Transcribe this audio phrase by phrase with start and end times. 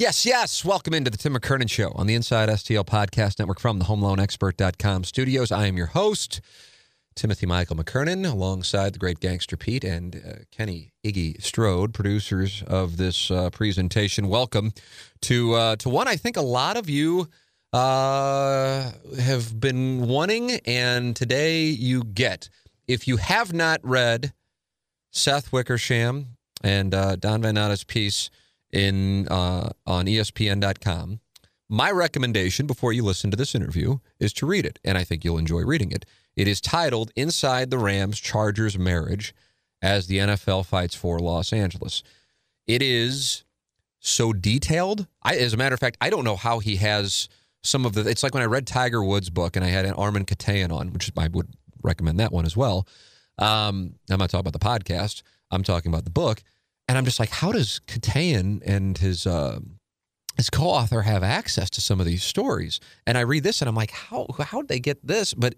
[0.00, 0.64] Yes, yes.
[0.64, 5.04] Welcome into the Tim McKernan Show on the Inside STL Podcast Network from the HomeLoanExpert.com
[5.04, 5.52] studios.
[5.52, 6.40] I am your host,
[7.14, 12.96] Timothy Michael McKernan, alongside the great gangster Pete and uh, Kenny Iggy Strode, producers of
[12.96, 14.28] this uh, presentation.
[14.28, 14.72] Welcome
[15.20, 17.28] to uh, to one I think a lot of you
[17.74, 22.48] uh, have been wanting, and today you get.
[22.88, 24.32] If you have not read
[25.10, 28.30] Seth Wickersham and uh, Don Van piece
[28.72, 31.20] in uh, on ESPN.com.
[31.68, 35.24] My recommendation before you listen to this interview is to read it, and I think
[35.24, 36.04] you'll enjoy reading it.
[36.36, 39.34] It is titled "Inside the Rams Chargers Marriage"
[39.82, 42.02] as the NFL fights for Los Angeles.
[42.66, 43.44] It is
[44.00, 45.06] so detailed.
[45.22, 47.28] I, as a matter of fact, I don't know how he has
[47.62, 48.08] some of the.
[48.08, 50.92] It's like when I read Tiger Woods' book and I had an Armen Keteyian on,
[50.92, 51.48] which I would
[51.82, 52.86] recommend that one as well.
[53.38, 55.22] Um, I'm not talking about the podcast.
[55.50, 56.42] I'm talking about the book.
[56.90, 59.60] And I'm just like, how does Keteyian and his uh,
[60.36, 62.80] his co-author have access to some of these stories?
[63.06, 65.32] And I read this and I'm like, how how did they get this?
[65.32, 65.54] But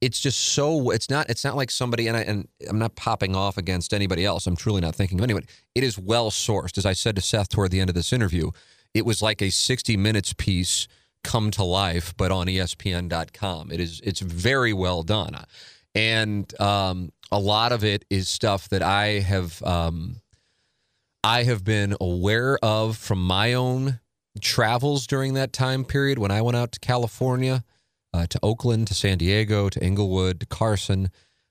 [0.00, 3.36] it's just so it's not it's not like somebody and I and I'm not popping
[3.36, 4.48] off against anybody else.
[4.48, 5.44] I'm truly not thinking of anyone.
[5.76, 6.76] It is well sourced.
[6.76, 8.50] As I said to Seth toward the end of this interview,
[8.92, 10.88] it was like a 60 minutes piece
[11.22, 13.70] come to life, but on ESPN.com.
[13.70, 15.44] It is it's very well done,
[15.94, 19.62] and um, a lot of it is stuff that I have.
[19.62, 20.16] Um,
[21.26, 23.98] I have been aware of from my own
[24.40, 27.64] travels during that time period when I went out to California,
[28.14, 31.10] uh, to Oakland, to San Diego, to Inglewood, to Carson,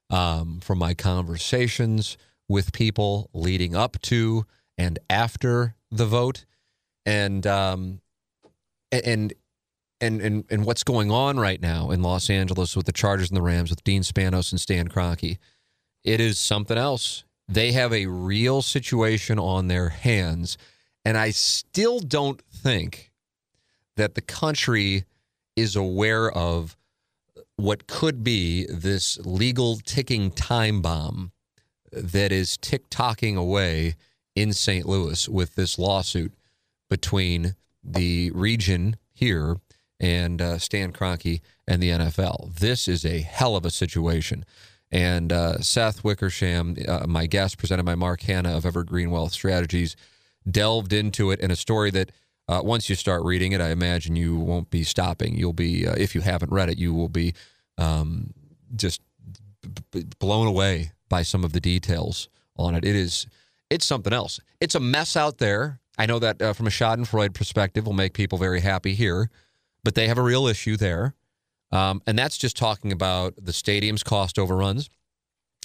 [0.10, 2.16] um, from my conversations
[2.48, 4.46] with people leading up to
[4.78, 6.46] and after the vote,
[7.06, 8.00] and um,
[8.94, 9.34] and
[10.00, 13.36] and and and what's going on right now in Los Angeles with the Chargers and
[13.36, 15.38] the Rams with Dean Spanos and Stan Kroenke.
[16.06, 17.25] It is something else.
[17.48, 20.58] They have a real situation on their hands.
[21.04, 23.12] And I still don't think
[23.96, 25.06] that the country
[25.56, 26.76] is aware of
[27.56, 31.32] what could be this legal ticking time bomb
[31.92, 33.96] that is tick tocking away
[34.36, 34.86] in St.
[34.86, 36.34] Louis with this lawsuit
[36.90, 39.58] between the region here
[40.00, 42.56] and uh, Stan Kroenke and the NFL.
[42.56, 44.44] This is a hell of a situation.
[44.96, 49.98] And uh, Seth Wickersham, uh, my guest, presented by Mark Hannah of Evergreen Wealth Strategies,
[50.50, 52.14] delved into it in a story that
[52.48, 55.36] uh, once you start reading it, I imagine you won't be stopping.
[55.36, 57.34] You'll be, uh, if you haven't read it, you will be
[57.78, 58.34] um,
[58.74, 59.02] just
[59.92, 62.86] b- blown away by some of the details on it.
[62.86, 63.28] It is,
[63.70, 64.40] it's something else.
[64.62, 65.82] It's a mess out there.
[65.98, 69.30] I know that uh, from a Schadenfreude perspective will make people very happy here,
[69.84, 71.16] but they have a real issue there.
[71.72, 74.90] Um, and that's just talking about the stadium's cost overruns.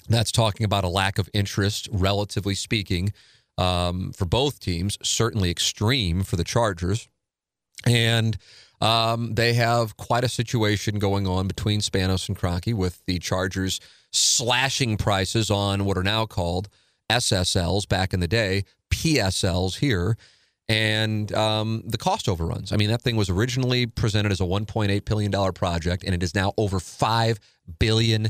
[0.09, 3.13] That's talking about a lack of interest, relatively speaking,
[3.59, 7.09] um, for both teams, certainly extreme for the Chargers.
[7.87, 8.37] And
[8.81, 13.79] um, they have quite a situation going on between Spanos and Kroenke with the Chargers
[14.11, 16.69] slashing prices on what are now called
[17.11, 20.17] SSLs back in the day, PSLs here
[20.71, 22.73] and um, the cost overruns.
[22.73, 26.33] I mean, that thing was originally presented as a $1.8 billion project, and it is
[26.33, 27.39] now over $5
[27.81, 28.29] billion.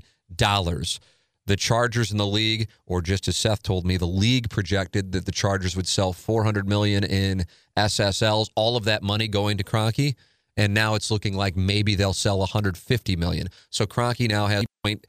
[1.46, 5.26] The Chargers in the league, or just as Seth told me, the league projected that
[5.26, 7.44] the Chargers would sell 400 million in
[7.76, 10.14] SSLs, all of that money going to Kroenke,
[10.56, 13.48] and now it's looking like maybe they'll sell 150 million.
[13.68, 15.02] So Kroenke now has 0.2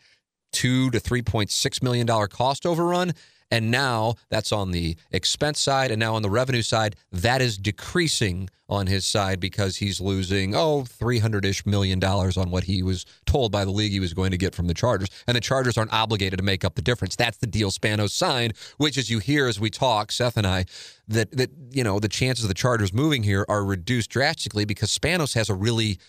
[0.52, 3.14] to 3.6 million dollar cost overrun
[3.52, 5.92] and now that's on the expense side.
[5.92, 10.56] And now on the revenue side, that is decreasing on his side because he's losing,
[10.56, 14.14] oh, 300 ish million dollars on what he was told by the league he was
[14.14, 15.10] going to get from the Chargers.
[15.28, 17.18] And the Chargers aren't obligated to make up the difference.
[17.18, 20.66] That's the deal Spanos signed, which, as you hear as we talk, Seth and I,
[21.10, 24.98] that, that you know, the chances of the Chargers moving here are reduced drastically because
[24.98, 26.00] Spanos has a really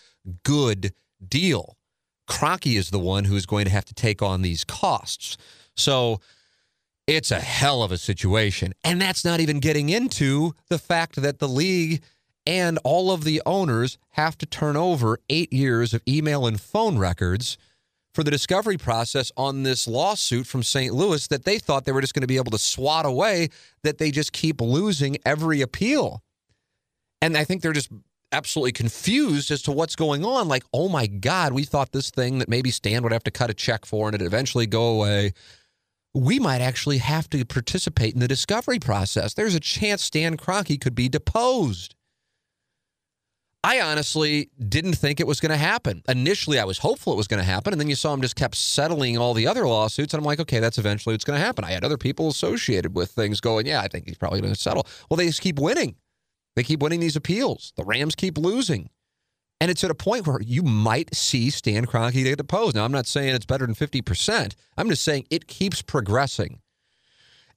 [0.43, 0.93] good
[1.27, 1.77] deal.
[2.29, 5.35] Kroenke is the one who is going to have to take on these costs.
[5.75, 6.21] So,
[7.07, 8.73] it's a hell of a situation.
[8.83, 12.03] And that's not even getting into the fact that the league
[12.45, 16.97] and all of the owners have to turn over eight years of email and phone
[16.97, 17.57] records
[18.13, 20.93] for the discovery process on this lawsuit from St.
[20.93, 23.49] Louis that they thought they were just going to be able to swat away,
[23.83, 26.21] that they just keep losing every appeal.
[27.21, 27.89] And I think they're just
[28.31, 30.47] absolutely confused as to what's going on.
[30.47, 33.49] Like, oh my God, we thought this thing that maybe Stan would have to cut
[33.49, 35.33] a check for and it'd eventually go away.
[36.13, 39.33] We might actually have to participate in the discovery process.
[39.33, 41.95] There's a chance Stan Kroenke could be deposed.
[43.65, 46.03] I honestly didn't think it was going to happen.
[46.09, 48.35] Initially, I was hopeful it was going to happen, and then you saw him just
[48.35, 51.45] kept settling all the other lawsuits, and I'm like, okay, that's eventually what's going to
[51.45, 51.63] happen.
[51.63, 54.59] I had other people associated with things going, yeah, I think he's probably going to
[54.59, 54.85] settle.
[55.09, 55.95] Well, they just keep winning.
[56.57, 57.71] They keep winning these appeals.
[57.77, 58.89] The Rams keep losing.
[59.63, 62.75] And it's at a point where you might see Stan Kroenke get deposed.
[62.75, 64.55] Now, I'm not saying it's better than 50%.
[64.75, 66.59] I'm just saying it keeps progressing.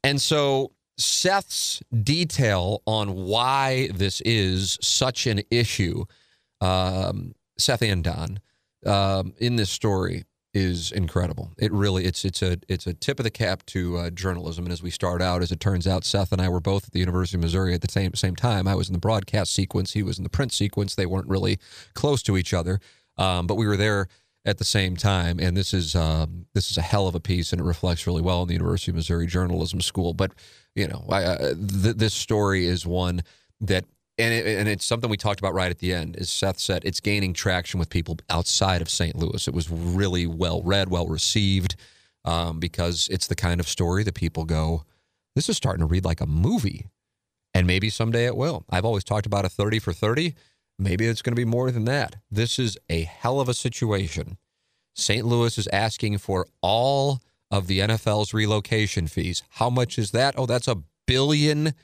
[0.04, 6.04] And so Seth's detail on why this is such an issue,
[6.60, 8.38] um, Seth and Don,
[8.86, 10.22] um, in this story
[10.56, 11.52] is incredible.
[11.58, 14.64] It really it's it's a it's a tip of the cap to uh, journalism.
[14.64, 16.92] And as we start out, as it turns out, Seth and I were both at
[16.92, 18.66] the University of Missouri at the same same time.
[18.66, 19.92] I was in the broadcast sequence.
[19.92, 20.94] He was in the print sequence.
[20.94, 21.58] They weren't really
[21.92, 22.80] close to each other,
[23.18, 24.08] um, but we were there
[24.46, 25.38] at the same time.
[25.38, 28.22] And this is um, this is a hell of a piece, and it reflects really
[28.22, 30.14] well in the University of Missouri Journalism School.
[30.14, 30.32] But
[30.74, 33.22] you know, I, uh, th- this story is one
[33.60, 33.84] that.
[34.18, 36.16] And, it, and it's something we talked about right at the end.
[36.16, 39.14] As Seth said, it's gaining traction with people outside of St.
[39.14, 39.46] Louis.
[39.46, 41.76] It was really well read, well received,
[42.24, 44.84] um, because it's the kind of story that people go,
[45.34, 46.86] "This is starting to read like a movie,"
[47.52, 48.64] and maybe someday it will.
[48.70, 50.34] I've always talked about a thirty for thirty.
[50.78, 52.16] Maybe it's going to be more than that.
[52.30, 54.38] This is a hell of a situation.
[54.94, 55.26] St.
[55.26, 57.20] Louis is asking for all
[57.50, 59.42] of the NFL's relocation fees.
[59.50, 60.34] How much is that?
[60.36, 61.74] Oh, that's a billion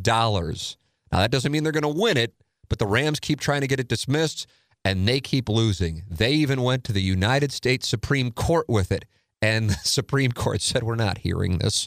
[0.00, 0.76] dollars.
[1.14, 2.34] Now, that doesn't mean they're going to win it,
[2.68, 4.48] but the Rams keep trying to get it dismissed
[4.84, 6.02] and they keep losing.
[6.10, 9.04] They even went to the United States Supreme Court with it,
[9.40, 11.86] and the Supreme Court said, We're not hearing this.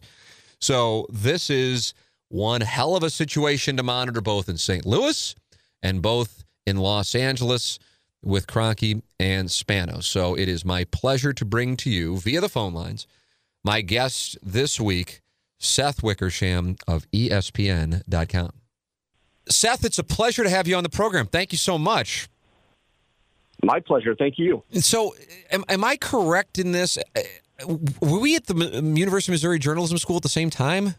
[0.61, 1.93] So, this is
[2.29, 4.85] one hell of a situation to monitor both in St.
[4.85, 5.35] Louis
[5.83, 7.79] and both in Los Angeles
[8.23, 9.99] with Kroenke and Spano.
[9.99, 13.07] So it is my pleasure to bring to you via the phone lines
[13.63, 15.21] my guest this week,
[15.59, 18.51] Seth Wickersham of ESPN.com.
[19.49, 21.27] Seth, it's a pleasure to have you on the program.
[21.27, 22.29] Thank you so much.
[23.63, 24.15] My pleasure.
[24.15, 24.63] Thank you.
[24.73, 25.15] So,
[25.51, 26.97] am, am I correct in this?
[26.97, 27.21] Uh,
[28.01, 30.95] were we at the University of Missouri Journalism School at the same time?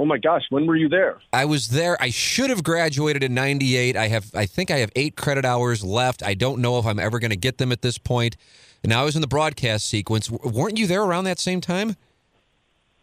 [0.00, 1.18] Oh my gosh, when were you there?
[1.32, 2.00] I was there.
[2.00, 3.96] I should have graduated in 98.
[3.96, 6.22] I have I think I have 8 credit hours left.
[6.22, 8.36] I don't know if I'm ever going to get them at this point.
[8.84, 10.30] And now I was in the broadcast sequence.
[10.30, 11.96] Weren't you there around that same time?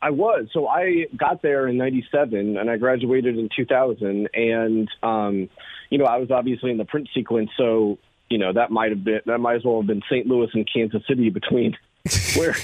[0.01, 0.47] I was.
[0.53, 5.50] So I got there in 97 and I graduated in 2000 and um
[5.89, 7.97] you know, I was obviously in the print sequence, so
[8.30, 10.27] you know, that might have been that might as well have been St.
[10.27, 11.77] Louis and Kansas City between
[12.36, 12.56] where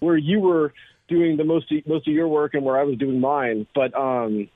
[0.00, 0.72] where you were
[1.08, 3.66] doing the most of, most of your work and where I was doing mine.
[3.74, 4.48] But um,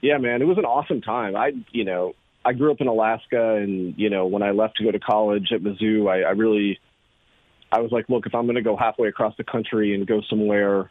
[0.00, 1.36] yeah, man, it was an awesome time.
[1.36, 2.14] I you know
[2.44, 5.48] I grew up in Alaska, and you know when I left to go to college
[5.52, 6.78] at Mizzou, I, I really
[7.72, 10.20] I was like, look, if I'm going to go halfway across the country and go
[10.28, 10.90] somewhere,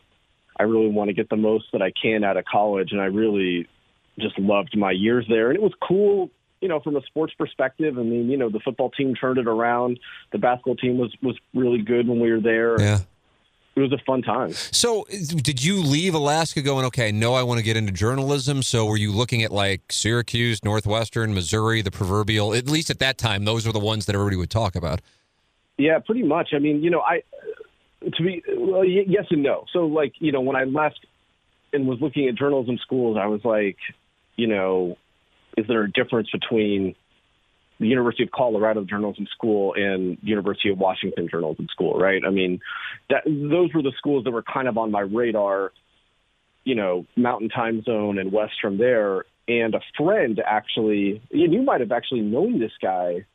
[0.58, 3.06] I really want to get the most that I can out of college, and I
[3.06, 3.68] really
[4.20, 6.30] just loved my years there, and it was cool.
[6.62, 9.48] You know, from a sports perspective, I mean, you know, the football team turned it
[9.48, 10.00] around.
[10.32, 12.80] The basketball team was was really good when we were there.
[12.80, 13.00] Yeah
[13.76, 14.54] it was a fun time.
[14.54, 18.64] So, did you leave Alaska going, okay, no, I want to get into journalism?
[18.64, 23.18] So, were you looking at like Syracuse, Northwestern, Missouri, the proverbial, at least at that
[23.18, 25.02] time, those were the ones that everybody would talk about?
[25.78, 26.54] Yeah, pretty much.
[26.54, 27.22] I mean, you know, I,
[28.14, 29.66] to be, well, yes and no.
[29.74, 31.06] So, like, you know, when I left
[31.74, 33.78] and was looking at journalism schools, I was like,
[34.36, 34.98] you know,
[35.58, 36.96] is there a difference between
[37.80, 42.22] the University of Colorado Journalism School and University of Washington Journalism School, right?
[42.26, 42.60] I mean,
[43.10, 45.72] that, those were the schools that were kind of on my radar,
[46.64, 49.26] you know, Mountain Time Zone and west from there.
[49.48, 53.26] And a friend actually, and you might have actually known this guy,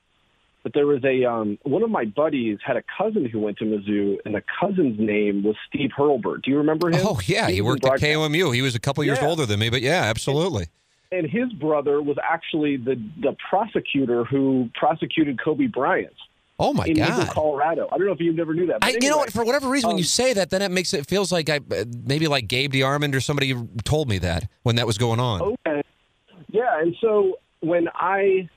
[0.62, 3.64] but there was a um, one of my buddies had a cousin who went to
[3.64, 6.42] Mizzou, and the cousin's name was Steve Hurlbert.
[6.42, 7.00] Do you remember him?
[7.02, 8.54] Oh yeah, he, he worked at KOMU.
[8.54, 9.28] He was a couple years yeah.
[9.28, 10.68] older than me, but yeah, absolutely
[11.12, 16.14] and his brother was actually the the prosecutor who prosecuted Kobe Bryant.
[16.58, 17.28] Oh my in God!
[17.28, 17.88] Colorado.
[17.90, 18.78] I don't know if you never knew that.
[18.82, 19.32] I, anyway, you know what?
[19.32, 21.48] For whatever reason, um, when you um, say that, then it makes it feels like
[21.48, 21.60] I
[22.04, 25.40] maybe like Gabe DeArmond or somebody told me that when that was going on.
[25.66, 25.82] Okay.
[26.48, 28.48] Yeah, and so when I,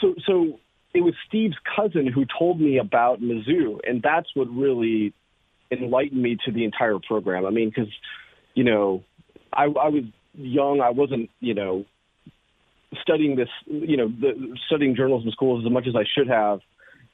[0.00, 0.58] so so
[0.94, 5.12] it was Steve's cousin who told me about Mizzou, and that's what really
[5.70, 7.44] enlightened me to the entire program.
[7.44, 7.92] I mean, because
[8.54, 9.02] you know,
[9.52, 10.80] I, I was young.
[10.80, 11.84] I wasn't, you know,
[13.02, 16.60] studying this, you know, the, studying journalism schools as much as I should have.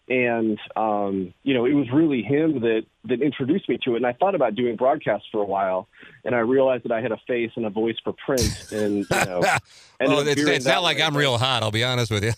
[0.08, 3.98] and um, you know, it was really him that that introduced me to it.
[3.98, 5.88] And I thought about doing broadcasts for a while,
[6.24, 9.24] and I realized that I had a face and a voice for print, and you
[9.24, 9.40] know,
[10.00, 11.62] well, it's, it's not like I'm real hot.
[11.62, 12.32] I'll be honest with you.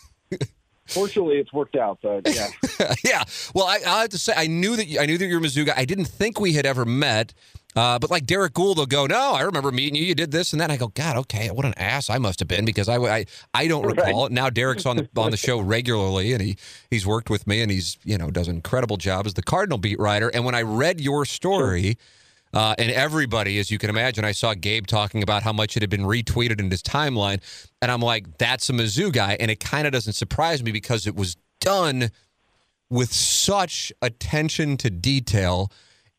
[0.93, 2.49] Fortunately, it's worked out, but yeah,
[3.05, 3.25] yeah.
[3.55, 5.43] Well, I, I have to say, I knew that you, I knew that you're a
[5.43, 5.75] Mizzou guy.
[5.77, 7.35] I didn't think we had ever met.
[7.75, 10.05] Uh, but like Derrick Goold will go, no, I remember meeting you.
[10.05, 10.71] You did this and that.
[10.71, 13.67] I go, God, okay, what an ass I must have been because I, I, I
[13.67, 14.25] don't recall.
[14.25, 14.33] Right.
[14.33, 16.57] Now Derrick's on the on the show regularly, and he
[16.91, 19.79] he's worked with me, and he's you know does an incredible job as the Cardinal
[19.79, 20.29] beat writer.
[20.29, 21.83] And when I read your story.
[21.83, 21.95] Sure.
[22.55, 25.83] Uh, and everybody, as you can imagine, I saw Gabe talking about how much it
[25.83, 27.41] had been retweeted in his timeline.
[27.81, 29.37] And I'm like, that's a Mizzou guy.
[29.41, 32.11] And it kind of doesn't surprise me because it was done
[32.91, 35.71] with such attention to detail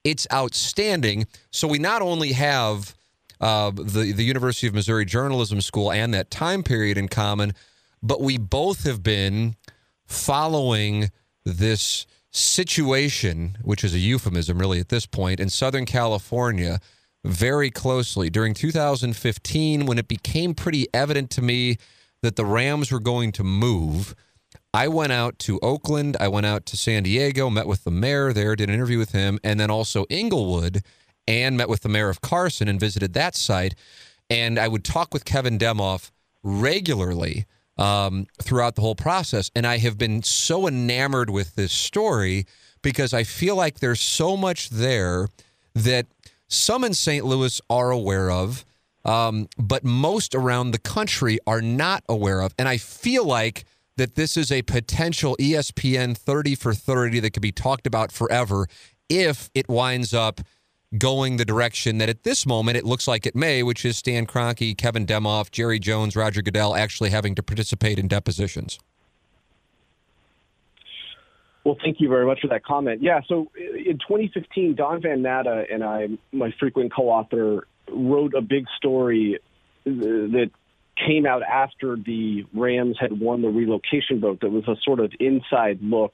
[0.03, 1.27] it's outstanding.
[1.51, 2.95] So we not only have
[3.39, 7.53] uh, the the University of Missouri Journalism School and that time period in common,
[8.01, 9.55] but we both have been
[10.05, 11.11] following
[11.45, 16.79] this situation, which is a euphemism really at this point, in Southern California
[17.23, 21.77] very closely during 2015 when it became pretty evident to me
[22.21, 24.15] that the Rams were going to move.
[24.73, 26.17] I went out to Oakland.
[26.19, 29.11] I went out to San Diego, met with the mayor there, did an interview with
[29.11, 30.81] him, and then also Inglewood
[31.27, 33.75] and met with the mayor of Carson and visited that site.
[34.29, 36.11] And I would talk with Kevin Demoff
[36.41, 37.45] regularly
[37.77, 39.51] um, throughout the whole process.
[39.55, 42.45] And I have been so enamored with this story
[42.81, 45.29] because I feel like there's so much there
[45.73, 46.05] that
[46.47, 47.25] some in St.
[47.25, 48.63] Louis are aware of,
[49.05, 52.53] um, but most around the country are not aware of.
[52.59, 53.65] And I feel like
[53.97, 58.67] that this is a potential ESPN 30 for 30 that could be talked about forever
[59.09, 60.41] if it winds up
[60.97, 64.25] going the direction that at this moment it looks like it may, which is Stan
[64.25, 68.79] Kroenke, Kevin Demoff, Jerry Jones, Roger Goodell actually having to participate in depositions.
[71.63, 73.01] Well, thank you very much for that comment.
[73.01, 78.65] Yeah, so in 2015, Don Van Natta and I, my frequent co-author, wrote a big
[78.77, 79.39] story
[79.85, 80.51] uh, that
[80.95, 85.11] came out after the Rams had won the relocation vote that was a sort of
[85.19, 86.13] inside look,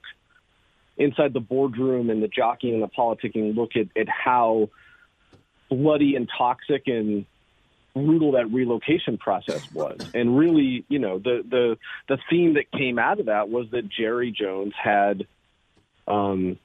[1.00, 4.70] inside the boardroom and the jockeying and the politicking look at, at how
[5.70, 7.26] bloody and toxic and
[7.96, 9.98] brutal that relocation process was.
[10.14, 11.78] And really, you know, the the
[12.08, 15.26] the theme that came out of that was that Jerry Jones had
[16.08, 16.58] um,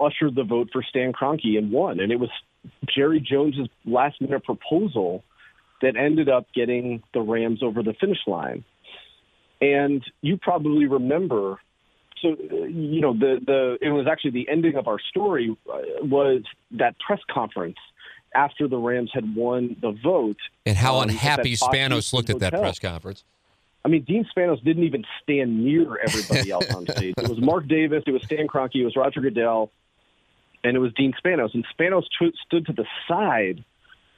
[0.00, 2.00] ushered the vote for Stan Kroenke and won.
[2.00, 2.30] And it was
[2.94, 5.24] Jerry Jones's last minute proposal
[5.80, 8.64] that ended up getting the Rams over the finish line.
[9.60, 11.58] And you probably remember,
[12.20, 16.42] so you know the the it was actually the ending of our story uh, was
[16.72, 17.78] that press conference
[18.34, 22.52] after the Rams had won the vote, and how um, unhappy Spanos looked at that
[22.52, 23.24] press conference.
[23.84, 27.14] I mean, Dean Spanos didn't even stand near everybody else on stage.
[27.16, 29.70] It was Mark Davis, it was Stan Kroenke, it was Roger Goodell,
[30.64, 31.54] and it was Dean Spanos.
[31.54, 33.64] And Spanos t- stood to the side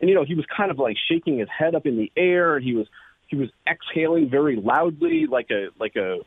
[0.00, 2.59] and you know he was kind of like shaking his head up in the air.
[2.59, 2.87] He was
[3.28, 6.19] he was exhaling very loudly, like a like a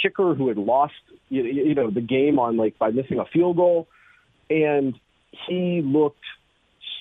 [0.00, 0.94] kicker who had lost
[1.28, 3.88] you, you know the game on like by missing a field goal,
[4.48, 4.94] and
[5.48, 6.24] he looked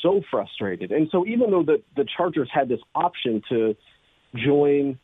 [0.01, 0.91] so frustrated.
[0.91, 3.75] And so even though the the Chargers had this option to
[4.35, 4.99] join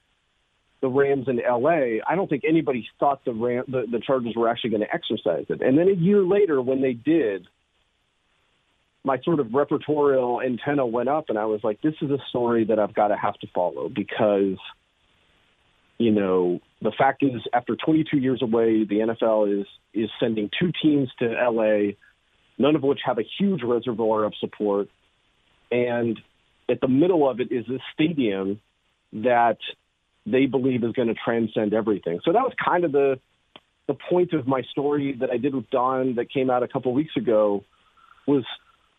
[0.82, 4.48] the Rams in LA, I don't think anybody thought the Ram, the, the Chargers were
[4.48, 5.62] actually going to exercise it.
[5.62, 7.48] And then a year later, when they did,
[9.04, 12.66] my sort of repertorial antenna went up and I was like, this is a story
[12.66, 14.58] that I've got to have to follow because,
[15.98, 20.72] you know, the fact is after 22 years away, the NFL is, is sending two
[20.82, 21.94] teams to LA,
[22.58, 24.90] none of which have a huge reservoir of support.
[25.72, 26.20] And
[26.70, 28.60] at the middle of it is this stadium
[29.14, 29.58] that
[30.26, 32.20] they believe is going to transcend everything.
[32.26, 33.20] So that was kind of the,
[33.88, 36.92] the point of my story that I did with Don that came out a couple
[36.92, 37.64] of weeks ago
[38.28, 38.44] was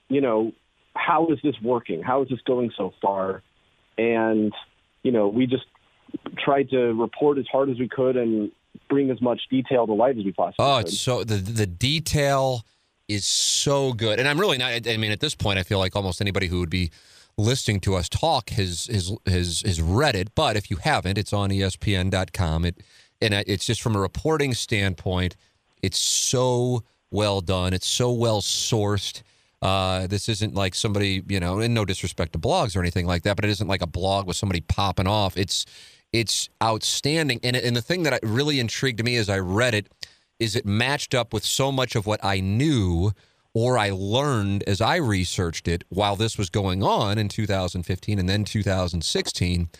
[0.09, 0.52] you know,
[0.95, 2.02] how is this working?
[2.02, 3.42] How is this going so far?
[3.99, 4.52] And,
[5.02, 5.64] you know, we just
[6.39, 8.51] tried to report as hard as we could and
[8.89, 10.89] bring as much detail to light as we possibly oh, could.
[10.89, 12.63] it's so the the detail
[13.09, 14.19] is so good.
[14.19, 16.61] And I'm really not I mean at this point I feel like almost anybody who
[16.61, 16.91] would be
[17.39, 21.33] listening to us talk has has has, has read it, but if you haven't, it's
[21.33, 22.65] on espn.com.
[22.65, 22.83] It
[23.21, 25.37] and it's just from a reporting standpoint,
[25.83, 27.73] it's so well done.
[27.73, 29.23] It's so well sourced.
[29.63, 33.23] Uh, this isn't like somebody, you know, and no disrespect to blogs or anything like
[33.23, 35.37] that, but it isn't like a blog with somebody popping off.
[35.37, 35.65] It's
[36.13, 39.89] it's outstanding, and and the thing that really intrigued me as I read it
[40.39, 43.13] is it matched up with so much of what I knew
[43.55, 48.29] or I learned as I researched it while this was going on in 2015 and
[48.29, 49.71] then 2016.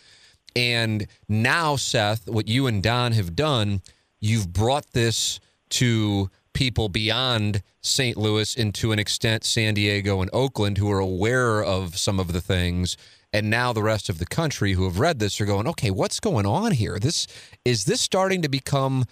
[0.57, 3.83] And now, Seth, what you and Don have done,
[4.19, 5.41] you've brought this
[5.71, 8.17] to people beyond St.
[8.17, 12.33] Louis and to an extent San Diego and Oakland who are aware of some of
[12.33, 12.97] the things
[13.37, 16.21] and now the rest of the country who have read this are going okay what's
[16.21, 16.99] going on here?
[16.99, 17.27] This
[17.67, 19.05] is this starting to become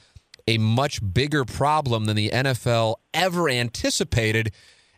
[0.49, 4.52] a much bigger problem than the NFL ever anticipated?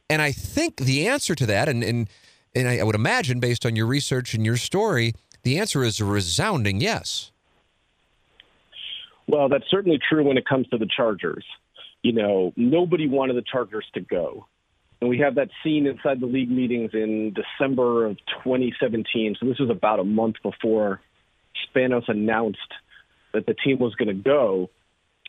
[0.09, 2.09] And I think the answer to that and and
[2.55, 6.05] and I would imagine based on your research and your story the answer is a
[6.05, 7.33] resounding yes.
[9.27, 11.45] Well that's certainly true when it comes to the Chargers.
[12.03, 14.47] You know, nobody wanted the Chargers to go.
[15.01, 19.37] And we have that scene inside the league meetings in December of 2017.
[19.39, 21.01] So this was about a month before
[21.69, 22.59] Spanos announced
[23.33, 24.71] that the team was going to go.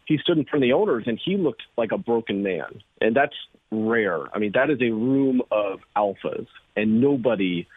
[0.06, 2.82] He stood in front of the owners and he looked like a broken man.
[3.02, 3.36] And that's
[3.72, 4.34] rare.
[4.34, 6.48] I mean, that is a room of alphas,
[6.78, 7.68] and nobody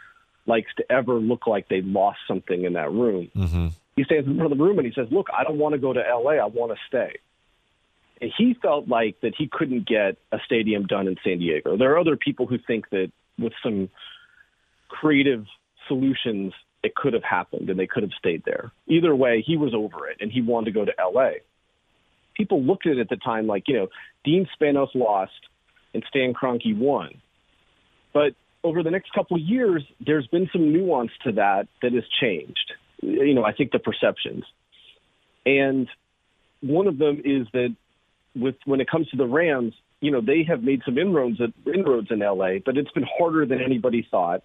[0.46, 3.30] likes to ever look like they lost something in that room.
[3.36, 3.68] Mm-hmm.
[3.96, 5.78] He stands in front of the room and he says, Look, I don't want to
[5.78, 6.32] go to LA.
[6.32, 7.18] I want to stay
[8.20, 11.76] he felt like that he couldn't get a stadium done in San Diego.
[11.76, 13.88] There are other people who think that with some
[14.88, 15.46] creative
[15.88, 18.72] solutions, it could have happened and they could have stayed there.
[18.86, 21.30] Either way, he was over it and he wanted to go to LA.
[22.34, 23.88] People looked at it at the time like, you know,
[24.24, 25.32] Dean Spanos lost
[25.94, 27.20] and Stan Kroenke won.
[28.12, 32.04] But over the next couple of years, there's been some nuance to that that has
[32.20, 32.72] changed.
[33.02, 34.44] You know, I think the perceptions.
[35.46, 35.88] And
[36.60, 37.74] one of them is that
[38.34, 41.50] with when it comes to the Rams, you know, they have made some inroads at,
[41.72, 44.42] inroads in LA, but it's been harder than anybody thought.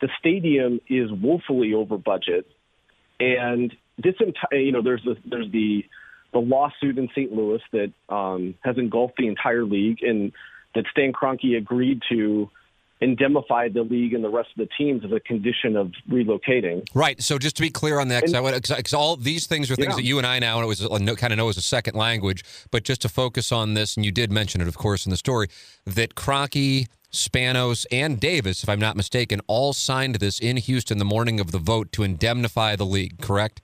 [0.00, 2.46] The stadium is woefully over budget,
[3.18, 5.84] and this entire, you know, there's the, there's the
[6.32, 7.32] the lawsuit in St.
[7.32, 10.32] Louis that um, has engulfed the entire league, and
[10.74, 12.50] that Stan Kroenke agreed to
[13.00, 16.86] indemnify the league and the rest of the teams as a condition of relocating.
[16.94, 17.22] Right.
[17.22, 19.96] So just to be clear on that, because all these things are things yeah.
[19.96, 20.80] that you and I now and it was
[21.16, 24.04] kind of know as uh, a second language, but just to focus on this, and
[24.04, 25.48] you did mention it, of course, in the story,
[25.84, 31.04] that Kroenke, Spanos, and Davis, if I'm not mistaken, all signed this in Houston the
[31.04, 33.20] morning of the vote to indemnify the league.
[33.20, 33.62] Correct.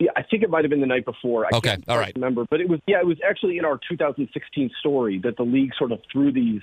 [0.00, 1.44] Yeah, I think it might have been the night before.
[1.44, 2.12] I okay, all right.
[2.14, 5.72] Remember, but it was yeah, it was actually in our 2016 story that the league
[5.78, 6.62] sort of threw these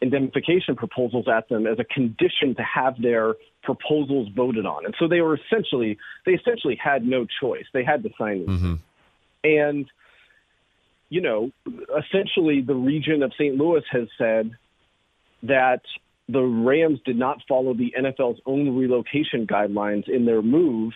[0.00, 4.84] indemnification proposals at them as a condition to have their proposals voted on.
[4.84, 7.64] And so they were essentially they essentially had no choice.
[7.72, 8.48] They had to sign these.
[8.48, 8.74] Mm-hmm.
[9.44, 9.86] And
[11.10, 11.50] you know,
[11.98, 13.56] essentially the region of St.
[13.56, 14.52] Louis has said
[15.44, 15.80] that
[16.28, 20.92] the Rams did not follow the NFL's own relocation guidelines in their move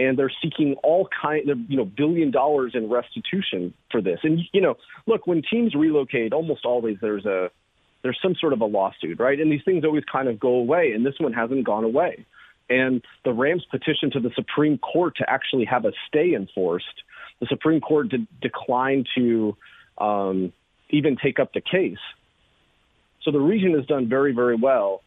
[0.00, 4.20] and they're seeking all kind of you know billion dollars in restitution for this.
[4.22, 4.76] And you know,
[5.06, 7.50] look, when teams relocate, almost always there's a
[8.02, 9.38] there's some sort of a lawsuit, right?
[9.38, 12.24] And these things always kind of go away, and this one hasn't gone away.
[12.68, 17.02] And the Rams petitioned to the Supreme Court to actually have a stay enforced.
[17.40, 19.56] The Supreme Court de- declined to
[19.98, 20.52] um,
[20.88, 21.98] even take up the case.
[23.22, 25.02] So the region has done very, very well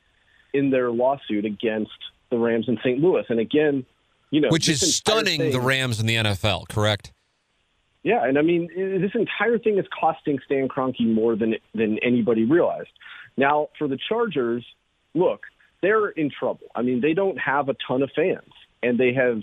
[0.54, 1.92] in their lawsuit against
[2.30, 3.00] the Rams in St.
[3.00, 3.24] Louis.
[3.30, 3.86] And again,
[4.30, 7.12] you know, which is stunning thing, the Rams in the NFL, correct?
[8.04, 12.44] Yeah, and I mean, this entire thing is costing Stan Kroenke more than than anybody
[12.44, 12.90] realized.
[13.38, 14.66] Now, for the Chargers,
[15.14, 15.44] look,
[15.82, 16.68] they're in trouble.
[16.76, 19.42] I mean, they don't have a ton of fans, and they have,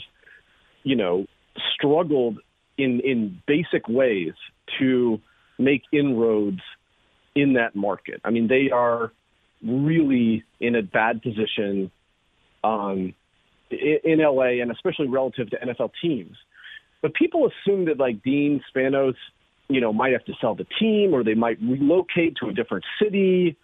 [0.83, 1.27] you know,
[1.75, 2.39] struggled
[2.77, 4.35] in in basic ways
[4.79, 5.21] to
[5.59, 6.61] make inroads
[7.35, 8.21] in that market.
[8.25, 9.13] I mean, they are
[9.63, 11.91] really in a bad position
[12.65, 13.15] um,
[13.71, 16.37] in, in LA, and especially relative to NFL teams.
[17.03, 19.15] But people assume that like Dean Spanos,
[19.69, 22.85] you know, might have to sell the team or they might relocate to a different
[23.03, 23.57] city.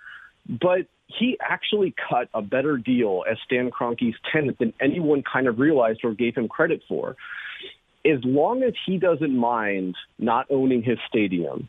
[0.49, 5.59] But he actually cut a better deal as Stan Kroenke's tenant than anyone kind of
[5.59, 7.17] realized or gave him credit for.
[8.05, 11.69] As long as he doesn't mind not owning his stadium,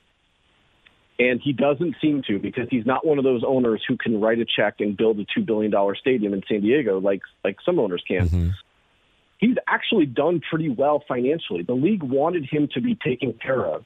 [1.19, 4.37] and he doesn't seem to because he's not one of those owners who can write
[4.39, 7.79] a check and build a two billion dollar stadium in San Diego like like some
[7.79, 8.29] owners can.
[8.29, 8.49] Mm-hmm
[9.37, 11.63] he's actually done pretty well financially.
[11.63, 13.85] The league wanted him to be taken care of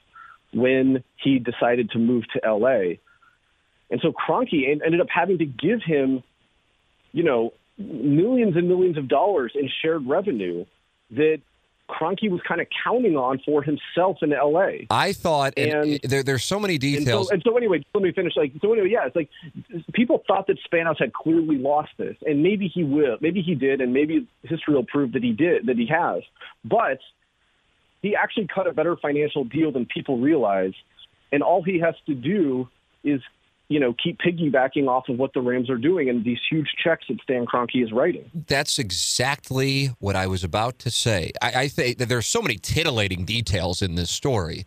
[0.53, 2.95] when he decided to move to LA.
[3.89, 6.23] And so Kroenke ended up having to give him,
[7.11, 10.65] you know, millions and millions of dollars in shared revenue
[11.11, 11.41] that
[11.91, 14.88] Kroenke was kind of counting on for himself in L.A.
[14.89, 17.08] I thought, and, and eh, there, there's so many details.
[17.08, 18.34] And so, and so, anyway, let me finish.
[18.36, 19.30] Like, so anyway, yeah, it's like
[19.93, 23.82] people thought that Spanos had clearly lost this, and maybe he will, maybe he did,
[23.82, 26.23] and maybe history will prove that he did, that he has.
[26.63, 26.99] But
[28.01, 30.73] he actually cut a better financial deal than people realize,
[31.32, 32.69] and all he has to do
[33.04, 33.21] is
[33.71, 37.05] you know, keep piggybacking off of what the Rams are doing and these huge checks
[37.07, 38.29] that Stan Kroenke is writing.
[38.47, 41.31] That's exactly what I was about to say.
[41.41, 44.65] I, I think that there's so many titillating details in this story.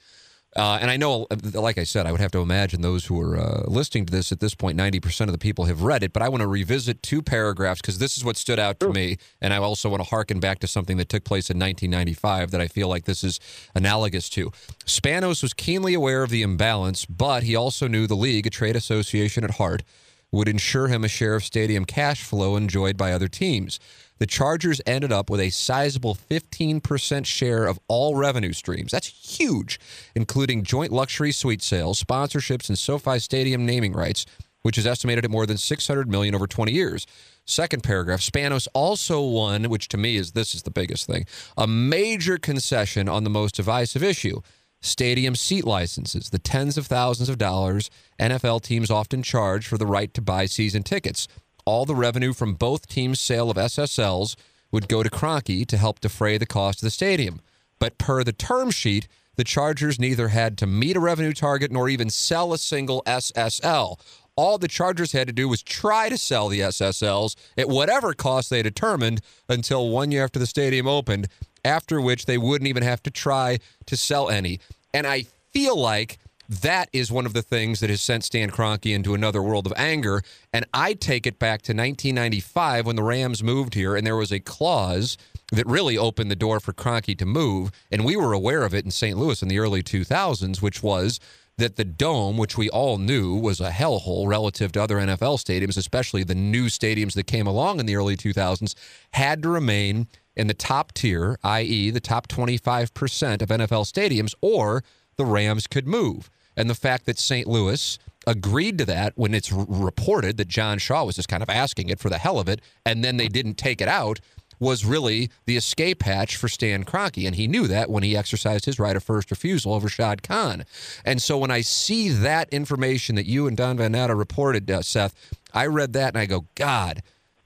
[0.56, 3.36] Uh, and I know, like I said, I would have to imagine those who are
[3.36, 6.12] uh, listening to this at this point, 90% of the people have read it.
[6.12, 9.16] But I want to revisit two paragraphs because this is what stood out to me.
[9.40, 12.60] And I also want to harken back to something that took place in 1995 that
[12.60, 13.40] I feel like this is
[13.74, 14.50] analogous to.
[14.86, 18.76] Spanos was keenly aware of the imbalance, but he also knew the league, a trade
[18.76, 19.82] association at heart,
[20.30, 23.80] would ensure him a share of stadium cash flow enjoyed by other teams.
[24.18, 28.92] The Chargers ended up with a sizable 15% share of all revenue streams.
[28.92, 29.80] That's huge,
[30.14, 34.24] including joint luxury suite sales, sponsorships, and SoFi Stadium naming rights,
[34.62, 37.06] which is estimated at more than 600 million over 20 years.
[37.44, 41.66] Second paragraph, Spanos also won, which to me is this is the biggest thing, a
[41.66, 44.40] major concession on the most divisive issue
[44.84, 49.86] stadium seat licenses, the tens of thousands of dollars NFL teams often charge for the
[49.86, 51.26] right to buy season tickets.
[51.66, 54.36] All the revenue from both teams' sale of SSLs
[54.70, 57.40] would go to Kroenke to help defray the cost of the stadium.
[57.78, 61.88] But per the term sheet, the Chargers neither had to meet a revenue target nor
[61.88, 63.98] even sell a single SSL.
[64.36, 68.50] All the Chargers had to do was try to sell the SSLs at whatever cost
[68.50, 71.28] they determined until one year after the stadium opened,
[71.64, 74.60] after which they wouldn't even have to try to sell any.
[74.92, 75.22] And I
[75.52, 76.18] feel like
[76.48, 79.72] that is one of the things that has sent Stan Kroenke into another world of
[79.76, 80.22] anger.
[80.52, 84.32] And I take it back to 1995 when the Rams moved here, and there was
[84.32, 85.16] a clause
[85.52, 87.70] that really opened the door for Kroenke to move.
[87.90, 89.16] And we were aware of it in St.
[89.16, 91.20] Louis in the early 2000s, which was
[91.56, 95.76] that the dome, which we all knew was a hellhole relative to other NFL stadiums,
[95.76, 98.74] especially the new stadiums that came along in the early 2000s,
[99.12, 104.82] had to remain in the top tier, i.e., the top 25% of NFL stadiums, or
[105.16, 106.30] the Rams could move.
[106.56, 107.46] And the fact that St.
[107.46, 111.88] Louis agreed to that when it's reported that John Shaw was just kind of asking
[111.88, 114.20] it for the hell of it, and then they didn't take it out,
[114.60, 117.26] was really the escape hatch for Stan Kroenke.
[117.26, 120.64] And he knew that when he exercised his right of first refusal over Shad Khan.
[121.04, 124.82] And so when I see that information that you and Don Van Natta reported, uh,
[124.82, 125.14] Seth,
[125.52, 127.02] I read that and I go, God,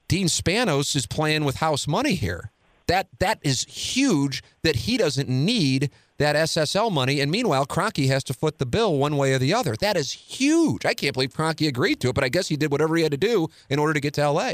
[0.06, 2.50] Dean Spanos is playing with house money here.
[2.88, 7.20] That that is huge that he doesn't need that SSL money.
[7.20, 9.76] And meanwhile, Kroenke has to foot the bill one way or the other.
[9.76, 10.84] That is huge.
[10.84, 13.12] I can't believe Kroenke agreed to it, but I guess he did whatever he had
[13.12, 14.52] to do in order to get to LA.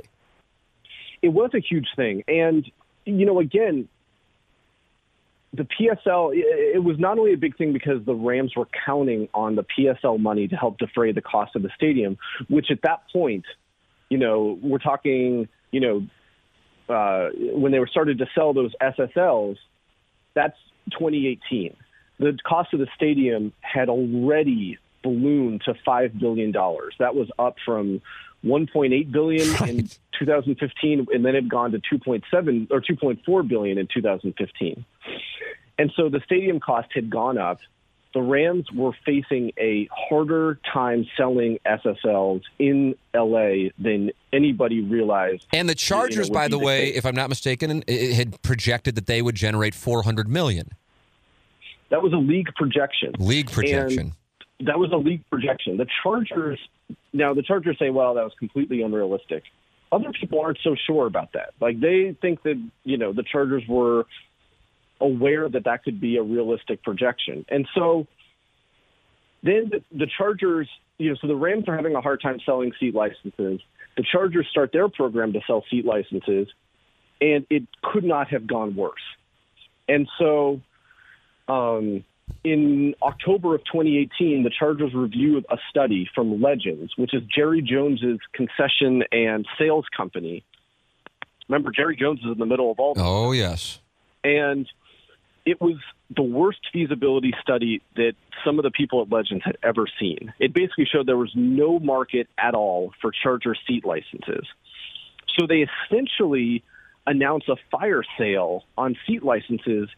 [1.23, 2.23] It was a huge thing.
[2.29, 2.70] And,
[3.07, 3.88] you know, again,
[5.55, 9.55] the PSL, it was not only a big thing because the Rams were counting on
[9.55, 12.18] the PSL money to help defray the cost of the stadium,
[12.49, 13.44] which at that point,
[14.11, 16.07] you know, we're talking, you know,
[16.88, 19.57] uh, when they were started to sell those SSLs,
[20.35, 20.57] that's
[20.92, 21.77] 2018.
[22.18, 26.94] The cost of the stadium had already ballooned to five billion dollars.
[26.99, 28.01] That was up from
[28.44, 29.70] 1.8 billion right.
[29.70, 34.85] in 2015, and then it had gone to 2.7 or 2.4 billion in 2015.
[35.79, 37.59] And so the stadium cost had gone up
[38.14, 45.46] the Rams were facing a harder time selling SSLs in LA than anybody realized.
[45.53, 46.98] And the Chargers, you know, by the, the way, case.
[46.98, 50.70] if I'm not mistaken, had projected that they would generate 400 million.
[51.90, 53.12] That was a league projection.
[53.18, 54.14] League projection.
[54.59, 55.77] And that was a league projection.
[55.77, 56.59] The Chargers
[57.12, 59.42] now the Chargers say, well, that was completely unrealistic.
[59.92, 61.55] Other people aren't so sure about that.
[61.61, 64.07] Like they think that you know the Chargers were
[65.05, 67.45] aware that that could be a realistic projection.
[67.49, 68.07] And so
[69.43, 72.73] then the, the Chargers, you know, so the Rams are having a hard time selling
[72.81, 73.61] seat licenses.
[73.97, 76.49] The Chargers start their program to sell seat licenses,
[77.21, 78.95] and it could not have gone worse.
[79.88, 80.61] And so
[81.47, 82.05] um,
[82.43, 88.19] in October of 2018, the Chargers reviewed a study from Legends, which is Jerry Jones's
[88.33, 90.43] concession and sales company.
[91.49, 93.03] Remember, Jerry Jones is in the middle of all this.
[93.05, 93.81] Oh, yes.
[94.25, 94.67] And
[95.47, 95.77] it was
[96.15, 100.33] the worst feasibility study that some of the people at Legends had ever seen.
[100.39, 104.47] It basically showed there was no market at all for Charger seat licenses.
[105.39, 106.63] So they essentially
[107.07, 109.89] announce a fire sale on seat licenses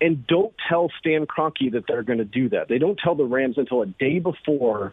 [0.00, 2.68] and don't tell Stan Kroenke that they're going to do that.
[2.68, 4.92] They don't tell the Rams until a day before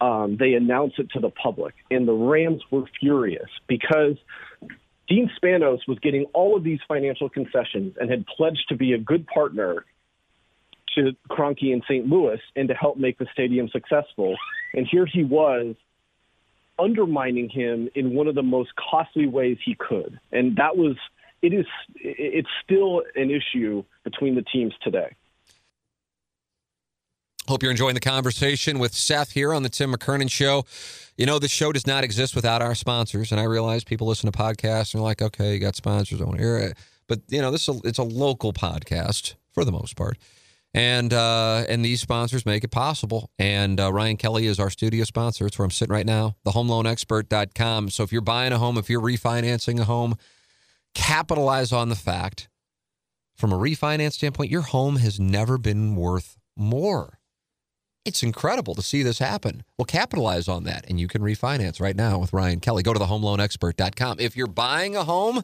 [0.00, 1.74] um, they announce it to the public.
[1.90, 4.16] And the Rams were furious because
[5.08, 8.98] Dean Spanos was getting all of these financial concessions and had pledged to be a
[8.98, 9.84] good partner
[10.96, 12.06] to Kroenke in St.
[12.06, 14.36] Louis and to help make the stadium successful.
[14.74, 15.76] And here he was
[16.78, 20.18] undermining him in one of the most costly ways he could.
[20.32, 20.96] And that was
[21.42, 21.66] it is
[21.96, 25.14] it's still an issue between the teams today.
[27.48, 30.64] Hope you're enjoying the conversation with Seth here on the Tim McKernan Show.
[31.16, 34.30] You know, the show does not exist without our sponsors, and I realize people listen
[34.30, 37.20] to podcasts and they're like, "Okay, you got sponsors, I want to hear it." But
[37.28, 40.18] you know, this is a, it's a local podcast for the most part,
[40.74, 43.30] And uh, and these sponsors make it possible.
[43.38, 45.46] And uh, Ryan Kelley is our studio sponsor.
[45.46, 47.90] It's where I'm sitting right now, thehomeloanexpert.com.
[47.90, 50.16] So if you're buying a home, if you're refinancing a home,
[50.94, 52.48] capitalize on the fact
[53.36, 57.15] from a refinance standpoint, your home has never been worth more.
[58.06, 59.64] It's incredible to see this happen.
[59.76, 62.84] Well, capitalize on that, and you can refinance right now with Ryan Kelley.
[62.84, 64.20] Go to thehomeloanexpert.com.
[64.20, 65.42] If you're buying a home,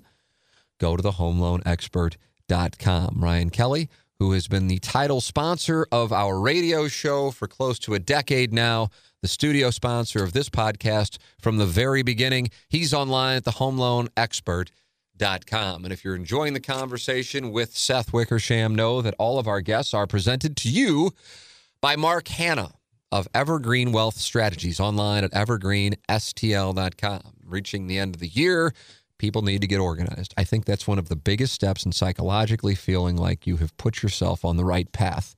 [0.79, 3.17] go to thehomeloanexpert.com.
[3.19, 3.89] Ryan Kelley,
[4.21, 8.53] who has been the title sponsor of our radio show for close to a decade
[8.53, 8.91] now,
[9.23, 12.49] the studio sponsor of this podcast from the very beginning.
[12.69, 14.77] He's online at thehomeloanexpert.com
[15.47, 15.85] Com.
[15.85, 19.95] And if you're enjoying the conversation with Seth Wickersham, know that all of our guests
[19.95, 21.13] are presented to you
[21.83, 22.75] by Mark Hannah
[23.11, 27.21] of Evergreen Wealth Strategies online at evergreenstl.com.
[27.45, 28.73] Reaching the end of the year,
[29.19, 30.33] people need to get organized.
[30.37, 34.01] I think that's one of the biggest steps in psychologically feeling like you have put
[34.01, 35.35] yourself on the right path.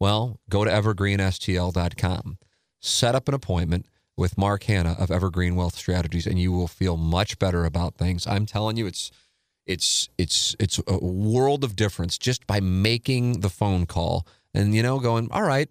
[0.00, 2.38] Well, go to evergreenstl.com,
[2.80, 6.96] set up an appointment with Mark Hannah of Evergreen Wealth Strategies, and you will feel
[6.96, 8.26] much better about things.
[8.26, 9.12] I'm telling you, it's
[9.64, 14.82] it's it's it's a world of difference just by making the phone call and you
[14.82, 15.68] know going, all right,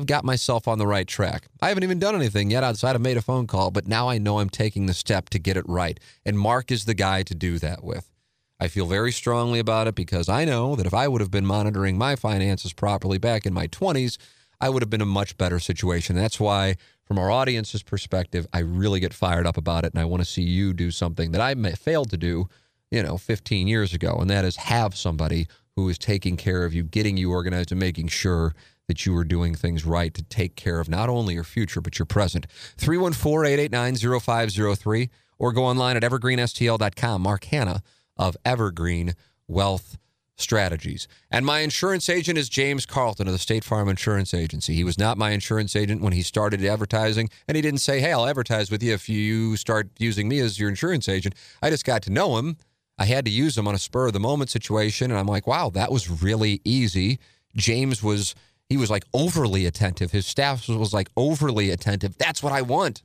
[0.00, 1.48] I've got myself on the right track.
[1.60, 4.16] I haven't even done anything yet outside of made a phone call, but now I
[4.16, 6.00] know I'm taking the step to get it right.
[6.24, 8.10] And Mark is the guy to do that with.
[8.58, 11.44] I feel very strongly about it because I know that if I would have been
[11.44, 14.16] monitoring my finances properly back in my 20s,
[14.58, 16.16] I would have been in a much better situation.
[16.16, 19.92] That's why, from our audience's perspective, I really get fired up about it.
[19.92, 22.48] And I want to see you do something that I failed to do
[22.90, 26.74] you know, 15 years ago, and that is have somebody who is taking care of
[26.74, 28.54] you, getting you organized, and making sure
[28.90, 31.98] that you are doing things right to take care of not only your future, but
[31.98, 32.46] your present.
[32.76, 37.22] 314 889 0503 or go online at evergreenstl.com.
[37.22, 37.82] Mark Hannah
[38.16, 39.14] of Evergreen
[39.48, 39.96] Wealth
[40.36, 41.06] Strategies.
[41.30, 44.74] And my insurance agent is James Carlton of the State Farm Insurance Agency.
[44.74, 48.12] He was not my insurance agent when he started advertising, and he didn't say, Hey,
[48.12, 51.34] I'll advertise with you if you start using me as your insurance agent.
[51.62, 52.56] I just got to know him
[53.00, 55.10] I had to use him on a spur of the moment situation.
[55.10, 57.18] And I'm like, wow, that was really easy.
[57.56, 58.34] James was,
[58.70, 60.12] he was like overly attentive.
[60.12, 62.16] His staff was like overly attentive.
[62.16, 63.02] That's what I want.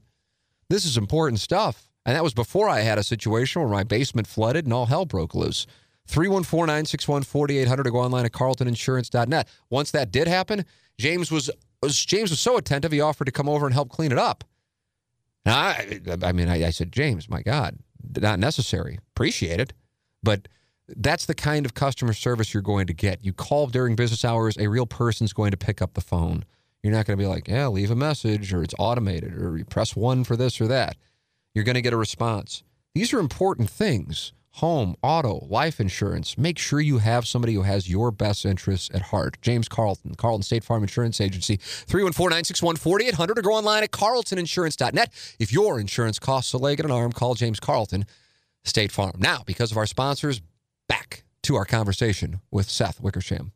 [0.70, 1.90] This is important stuff.
[2.06, 5.06] And that was before I had a situation where my basement flooded and all hell
[5.06, 5.66] broke loose.
[6.08, 9.48] 314 961 4800 to go online at carltoninsurance.net.
[9.72, 10.66] Once that did happen,
[11.00, 11.50] James was,
[11.82, 14.44] was James was so attentive he offered to come over and help clean it up.
[15.48, 17.80] Now, I, I mean, I, I said, James, my God,
[18.20, 19.00] not necessary.
[19.16, 19.74] Appreciate it.
[20.22, 20.48] But
[20.88, 23.24] that's the kind of customer service you're going to get.
[23.24, 26.46] You call during business hours, a real person's going to pick up the phone.
[26.84, 29.66] You're not going to be like, yeah, leave a message or it's automated or you
[29.66, 30.98] press one for this or that.
[31.54, 32.64] You're going to get a response.
[32.94, 36.38] These are important things home, auto, life insurance.
[36.38, 39.38] Make sure you have somebody who has your best interests at heart.
[39.42, 45.12] James Carlton, Carlton State Farm Insurance Agency, 314 961 4800 or go online at carltoninsurance.net.
[45.40, 48.06] If your insurance costs a leg and an arm, call James Carlton
[48.64, 49.16] State Farm.
[49.18, 50.42] Now, because of our sponsors,
[50.88, 53.52] back to our conversation with Seth Wickersham.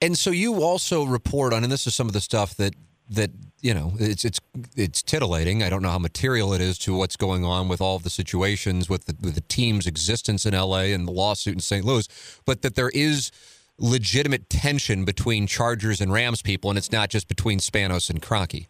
[0.00, 2.74] And so you also report on, and this is some of the stuff that
[3.10, 3.30] that
[3.60, 4.40] you know it's it's
[4.76, 5.62] it's titillating.
[5.62, 8.88] I don't know how material it is to what's going on with all the situations
[8.88, 10.92] with the, with the team's existence in L.A.
[10.92, 11.84] and the lawsuit in St.
[11.84, 12.08] Louis,
[12.44, 13.30] but that there is
[13.78, 18.68] legitimate tension between Chargers and Rams people, and it's not just between Spanos and Kroenke.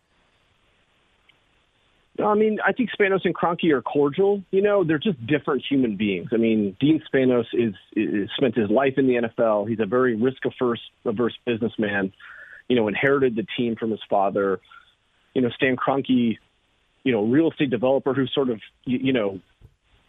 [2.23, 4.43] I mean, I think Spanos and Kroenke are cordial.
[4.53, 6.29] You know, they're just different human beings.
[6.33, 9.69] I mean, Dean Spanos is, is spent his life in the NFL.
[9.69, 12.13] He's a very risk averse averse businessman.
[12.69, 14.61] You know, inherited the team from his father.
[15.35, 16.39] You know, Stan Kroenke,
[17.03, 19.41] you know, real estate developer who sort of, you, you know,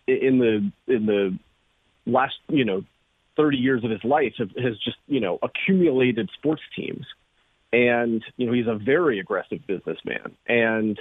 [0.08, 1.38] in the in the
[2.06, 2.84] last, you know,
[3.36, 7.06] 30 years of his life have, has just, you know, accumulated sports teams.
[7.74, 10.36] And, you know, he's a very aggressive businessman.
[10.48, 10.98] And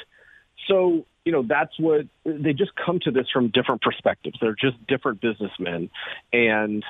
[0.66, 4.36] so, you know, that's what they just come to this from different perspectives.
[4.40, 5.90] They're just different businessmen.
[6.32, 6.84] And,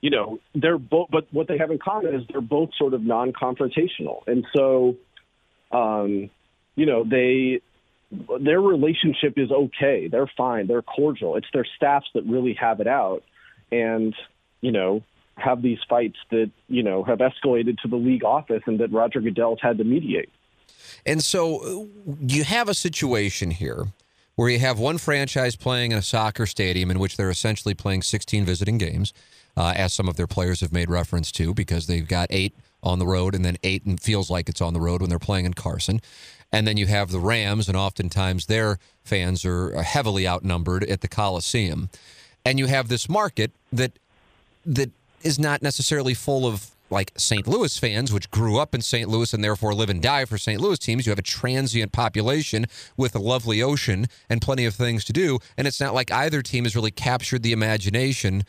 [0.00, 3.02] you know, they're both, but what they have in common is they're both sort of
[3.02, 4.26] non confrontational.
[4.26, 4.96] And so,
[5.72, 6.30] um,
[6.74, 7.60] you know, they,
[8.40, 10.08] their relationship is okay.
[10.08, 10.66] They're fine.
[10.66, 11.36] They're cordial.
[11.36, 13.22] It's their staffs that really have it out.
[13.72, 14.14] And,
[14.60, 15.02] you know,
[15.36, 19.20] have these fights that, you know, have escalated to the league office and that Roger
[19.20, 20.30] Goodell's had to mediate.
[21.04, 23.86] And so uh, you have a situation here
[24.34, 28.02] where you have one franchise playing in a soccer stadium in which they're essentially playing
[28.02, 29.14] 16 visiting games,
[29.56, 32.98] uh, as some of their players have made reference to, because they've got eight on
[32.98, 35.46] the road and then eight and feels like it's on the road when they're playing
[35.46, 36.00] in Carson.
[36.52, 41.08] And then you have the Rams, and oftentimes their fans are heavily outnumbered at the
[41.08, 41.88] Coliseum.
[42.44, 43.92] And you have this market that
[44.64, 44.90] that
[45.22, 47.46] is not necessarily full of like St.
[47.46, 49.08] Louis fans, which grew up in St.
[49.08, 50.60] Louis and therefore live and die for St.
[50.60, 51.06] Louis teams.
[51.06, 55.38] You have a transient population with a lovely ocean and plenty of things to do.
[55.56, 58.44] And it's not like either team has really captured the imagination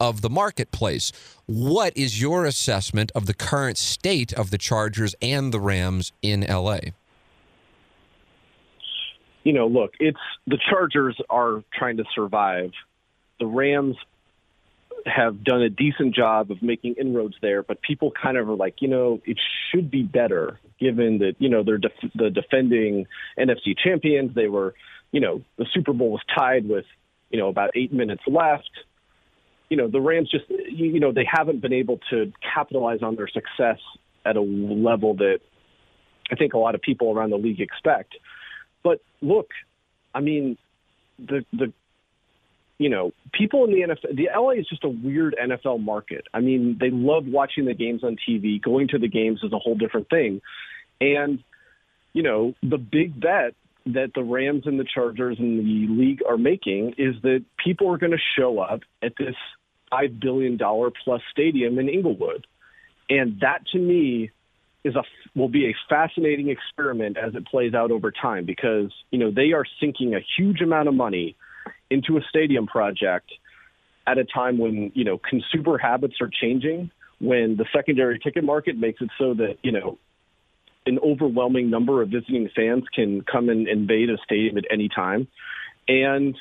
[0.00, 1.12] of the marketplace.
[1.46, 6.40] What is your assessment of the current state of the Chargers and the Rams in
[6.40, 6.78] LA?
[9.44, 12.70] You know, look, it's the Chargers are trying to survive.
[13.38, 13.96] The Rams
[15.06, 18.76] have done a decent job of making inroads there, but people kind of are like,
[18.80, 19.38] you know, it
[19.70, 23.06] should be better given that, you know, they're def- the defending
[23.38, 24.34] NFC champions.
[24.34, 24.74] They were,
[25.10, 26.84] you know, the Super Bowl was tied with,
[27.30, 28.70] you know, about eight minutes left.
[29.68, 33.28] You know, the Rams just, you know, they haven't been able to capitalize on their
[33.28, 33.78] success
[34.24, 35.40] at a level that
[36.30, 38.14] I think a lot of people around the league expect.
[38.82, 39.48] But look,
[40.14, 40.58] I mean,
[41.18, 41.72] the the
[42.78, 46.26] you know, people in the NFL, the LA is just a weird NFL market.
[46.34, 48.60] I mean, they love watching the games on TV.
[48.60, 50.40] Going to the games is a whole different thing.
[51.00, 51.42] And,
[52.12, 53.54] you know, the big bet
[53.86, 57.98] that the Rams and the Chargers and the league are making is that people are
[57.98, 59.34] going to show up at this
[59.92, 62.46] $5 billion plus stadium in Inglewood.
[63.10, 64.30] And that to me
[64.84, 65.02] is a
[65.34, 69.52] will be a fascinating experiment as it plays out over time because you know they
[69.52, 71.36] are sinking a huge amount of money
[71.92, 73.30] into a stadium project
[74.06, 78.76] at a time when you know consumer habits are changing when the secondary ticket market
[78.76, 79.98] makes it so that you know
[80.86, 85.28] an overwhelming number of visiting fans can come and invade a stadium at any time.
[85.86, 86.36] And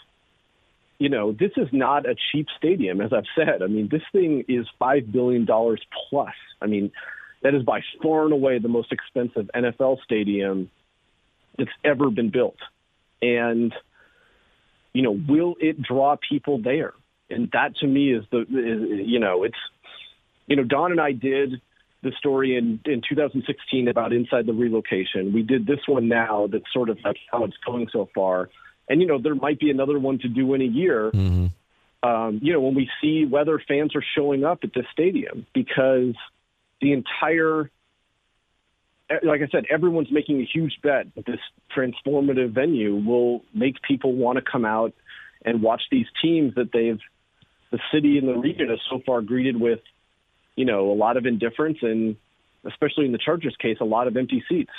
[0.98, 3.62] you know this is not a cheap stadium as i've said.
[3.62, 6.34] I mean this thing is 5 billion dollars plus.
[6.62, 6.92] I mean
[7.42, 10.70] that is by far and away the most expensive NFL stadium
[11.58, 12.58] that's ever been built.
[13.22, 13.74] And,
[14.94, 16.94] you know, will it draw people there?
[17.30, 19.58] And that to me is the, is, you know, it's,
[20.48, 21.62] you know, Don and I did
[22.04, 25.34] the story in, in 2016 about inside the relocation.
[25.34, 28.50] We did this one now that's sort of like how it's going so far.
[28.90, 31.12] And, you know, there might be another one to do in a year.
[31.12, 31.48] Mm-hmm.
[32.08, 36.16] Um, you know, when we see whether fans are showing up at this stadium because–
[36.82, 37.70] the entire
[39.24, 41.40] like I said, everyone's making a huge bet that this
[41.76, 44.94] transformative venue will make people want to come out
[45.44, 47.00] and watch these teams that they've
[47.72, 49.80] the city and the region has so far greeted with,
[50.56, 52.18] you know, a lot of indifference and
[52.66, 54.74] especially in the Chargers case, a lot of empty seats.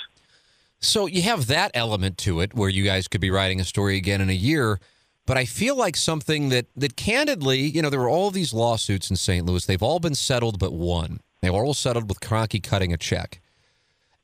[0.79, 3.97] So you have that element to it where you guys could be writing a story
[3.97, 4.79] again in a year.
[5.25, 9.09] But I feel like something that that candidly, you know, there were all these lawsuits
[9.09, 9.45] in St.
[9.45, 9.65] Louis.
[9.65, 11.21] They've all been settled but one.
[11.41, 13.41] They were all settled with Kroenke cutting a check.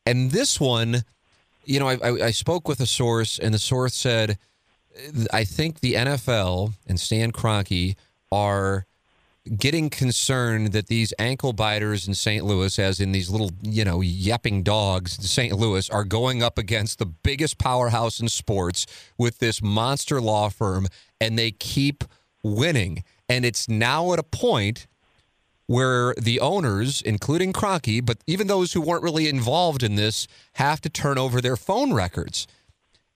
[0.06, 1.04] And this one,
[1.66, 4.38] you know, I, I, I spoke with a source, and the source said,
[5.32, 7.96] I think the NFL and Stan Kroenke
[8.32, 8.86] are
[9.58, 12.44] getting concerned that these ankle biters in St.
[12.44, 15.58] Louis, as in these little, you know, yapping dogs in St.
[15.58, 18.86] Louis, are going up against the biggest powerhouse in sports
[19.18, 20.88] with this monster law firm,
[21.20, 22.04] and they keep
[22.44, 23.04] winning.
[23.28, 24.88] And it's now at a point
[25.70, 30.82] where the owners, including Kroenke, but even those who weren't really involved in this, have
[30.82, 32.48] to turn over their phone records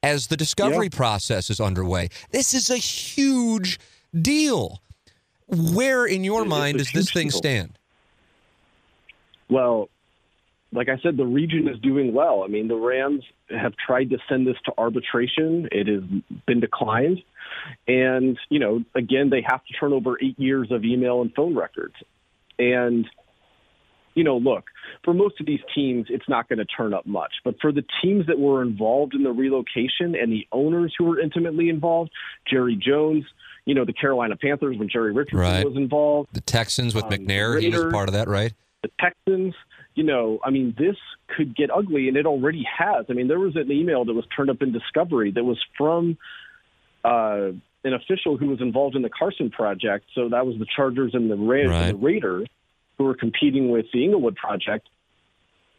[0.03, 0.95] as the discovery yeah.
[0.95, 2.09] process is underway.
[2.29, 3.79] This is a huge
[4.21, 4.83] deal.
[5.47, 7.37] Where, in your mind, does this thing deal.
[7.39, 7.79] stand?
[9.49, 9.89] Well,
[10.71, 12.43] like I said, the region is doing well.
[12.43, 15.69] I mean, the Rams have tried to send this to arbitration.
[15.71, 16.03] It has
[16.45, 17.23] been declined.
[17.87, 21.55] And, you know, again, they have to turn over eight years of email and phone
[21.55, 21.95] records.
[22.59, 23.07] And,
[24.13, 24.65] you know, look,
[25.03, 27.33] for most of these teams, it's not going to turn up much.
[27.43, 31.19] But for the teams that were involved in the relocation and the owners who were
[31.19, 32.11] intimately involved,
[32.49, 33.25] Jerry Jones,
[33.65, 35.65] you know, the Carolina Panthers when Jerry Richardson right.
[35.65, 38.53] was involved, the Texans with um, McNair, Raiders, he was part of that, right?
[38.81, 39.55] The Texans,
[39.95, 40.97] you know, I mean, this
[41.37, 43.05] could get ugly, and it already has.
[43.09, 46.17] I mean, there was an email that was turned up in Discovery that was from
[47.05, 47.51] uh,
[47.83, 50.05] an official who was involved in the Carson project.
[50.15, 51.73] So that was the Chargers and the, Ra- right.
[51.73, 52.47] and the Raiders
[52.97, 54.87] who were competing with the Inglewood project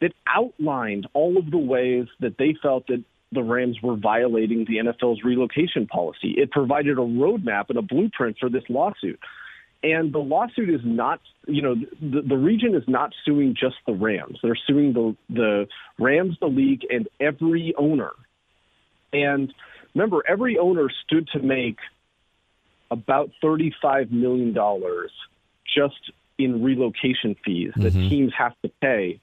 [0.00, 4.76] that outlined all of the ways that they felt that the Rams were violating the
[4.76, 6.34] NFL's relocation policy.
[6.36, 9.18] It provided a roadmap and a blueprint for this lawsuit.
[9.82, 13.92] And the lawsuit is not, you know, the, the region is not suing just the
[13.92, 14.38] Rams.
[14.42, 15.66] They're suing the the
[15.98, 18.12] Rams, the league, and every owner.
[19.12, 19.52] And
[19.94, 21.78] remember, every owner stood to make
[22.90, 24.54] about $35 million
[25.74, 28.08] just in relocation fees that mm-hmm.
[28.08, 29.20] teams have to pay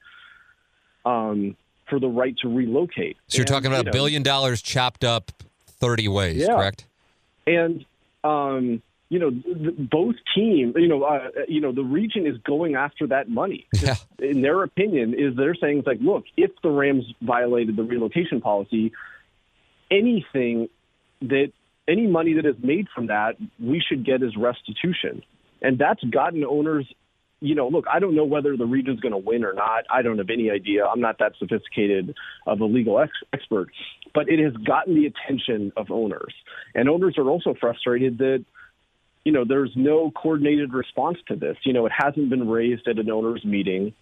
[1.06, 1.56] um,
[1.90, 3.18] for the right to relocate.
[3.28, 5.32] So you're and, talking about a billion dollars chopped up
[5.66, 6.56] 30 ways, yeah.
[6.56, 6.86] correct?
[7.46, 7.86] And,
[8.24, 9.32] um, you know,
[9.92, 13.68] both teams, you know, uh, you know, the region is going after that money.
[13.82, 13.96] Yeah.
[14.20, 18.40] In their opinion, is they're saying it's like, look, if the Rams violated the relocation
[18.40, 18.94] policy,
[19.92, 20.70] anything
[21.22, 21.52] that
[21.88, 25.24] any money that is made from that, we should get as restitution,
[25.62, 26.88] and that's gotten owners.
[27.44, 29.86] You know, look, I don't know whether the region's going to win or not.
[29.90, 30.86] I don't have any idea.
[30.86, 32.16] I'm not that sophisticated
[32.46, 33.72] of a legal ex- expert,
[34.14, 36.34] but it has gotten the attention of owners,
[36.76, 38.46] and owners are also frustrated that
[39.24, 41.58] you know, there's no coordinated response to this.
[41.64, 43.94] You know, it hasn't been raised at an owners meeting.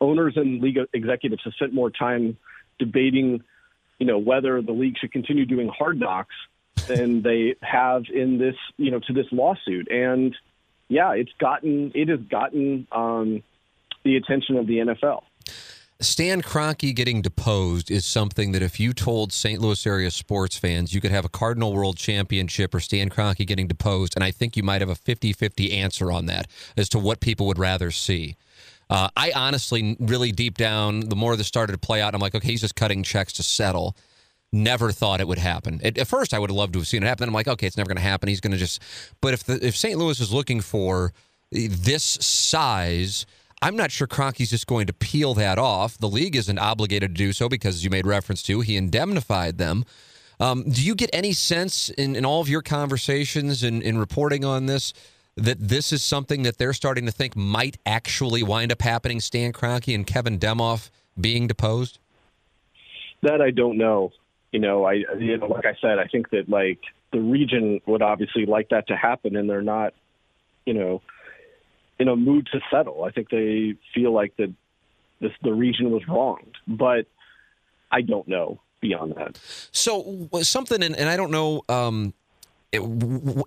[0.00, 2.36] Owners and league executives have spent more time
[2.78, 3.42] debating,
[4.02, 6.34] you know, whether the league should continue doing hard knocks
[6.88, 9.88] than they have in this, you know, to this lawsuit.
[9.92, 10.34] And
[10.88, 13.44] yeah, it's gotten it has gotten um,
[14.02, 15.22] the attention of the NFL.
[16.00, 19.60] Stan Kroenke getting deposed is something that if you told St.
[19.60, 23.68] Louis area sports fans you could have a Cardinal World Championship or Stan Kroenke getting
[23.68, 26.98] deposed, and I think you might have a 50 50 answer on that as to
[26.98, 28.34] what people would rather see.
[28.92, 32.34] Uh, I honestly, really deep down, the more this started to play out, I'm like,
[32.34, 33.96] okay, he's just cutting checks to settle.
[34.52, 35.80] Never thought it would happen.
[35.82, 37.22] At, at first, I would have loved to have seen it happen.
[37.22, 38.28] Then I'm like, okay, it's never going to happen.
[38.28, 38.82] He's going to just.
[39.22, 39.98] But if the, if St.
[39.98, 41.14] Louis is looking for
[41.50, 43.24] this size,
[43.62, 45.96] I'm not sure Kroenke's just going to peel that off.
[45.96, 49.56] The league isn't obligated to do so because, as you made reference to, he indemnified
[49.56, 49.86] them.
[50.38, 53.98] Um, do you get any sense in, in all of your conversations and in, in
[53.98, 54.92] reporting on this
[55.36, 59.20] that this is something that they're starting to think might actually wind up happening?
[59.20, 61.98] Stan Kroenke and Kevin Demoff being deposed.
[63.22, 64.12] That I don't know.
[64.50, 66.80] You know, I you know, like I said, I think that like
[67.12, 69.94] the region would obviously like that to happen, and they're not,
[70.66, 71.02] you know,
[71.98, 73.04] in a mood to settle.
[73.04, 74.52] I think they feel like that
[75.20, 77.06] this the region was wronged, but
[77.90, 79.38] I don't know beyond that.
[79.70, 82.12] So something, and, and I don't know um,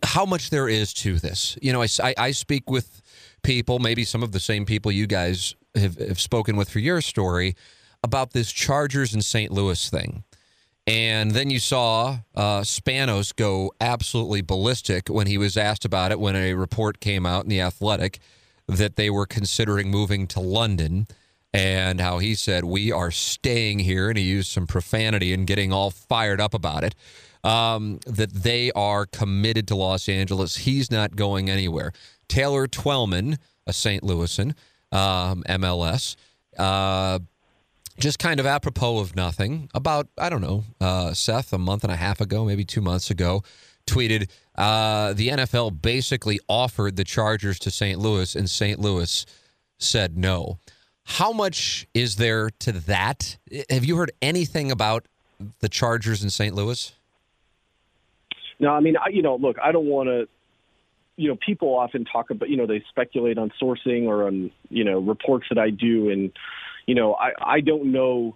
[0.04, 1.58] how much there is to this.
[1.62, 3.02] You know, I, I, I, speak with
[3.42, 7.02] people, maybe some of the same people you guys have, have spoken with for your
[7.02, 7.56] story
[8.04, 9.52] about this Chargers and St.
[9.52, 10.24] Louis thing.
[10.88, 16.20] And then you saw uh, Spanos go absolutely ballistic when he was asked about it
[16.20, 18.20] when a report came out in The Athletic
[18.68, 21.08] that they were considering moving to London
[21.52, 24.10] and how he said, We are staying here.
[24.10, 26.94] And he used some profanity and getting all fired up about it.
[27.46, 30.56] Um, that they are committed to Los Angeles.
[30.56, 31.92] He's not going anywhere.
[32.28, 33.38] Taylor Twellman,
[33.68, 34.04] a St.
[34.04, 34.56] Louisan,
[34.92, 36.16] um, MLS,
[36.58, 37.20] uh,
[38.00, 41.94] just kind of apropos of nothing, about, I don't know, uh, Seth, a month and
[41.94, 43.44] a half ago, maybe two months ago,
[43.88, 48.00] tweeted uh, the NFL basically offered the Chargers to St.
[48.00, 48.80] Louis, and St.
[48.80, 49.26] Louis
[49.78, 50.60] said no.
[51.04, 53.38] How much is there to that?
[53.70, 55.08] Have you heard anything about
[55.60, 56.56] the Chargers in St.
[56.56, 56.92] Louis?
[58.60, 60.28] No, I mean, I, you know, look, I don't want to.
[61.18, 64.84] You know, people often talk about, you know, they speculate on sourcing or on, you
[64.84, 66.32] know, reports that I do, and
[66.86, 68.36] you know, I I don't know.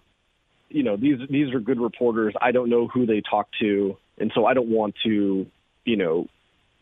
[0.69, 2.33] You know, these these are good reporters.
[2.41, 5.47] I don't know who they talk to and so I don't want to,
[5.85, 6.27] you know,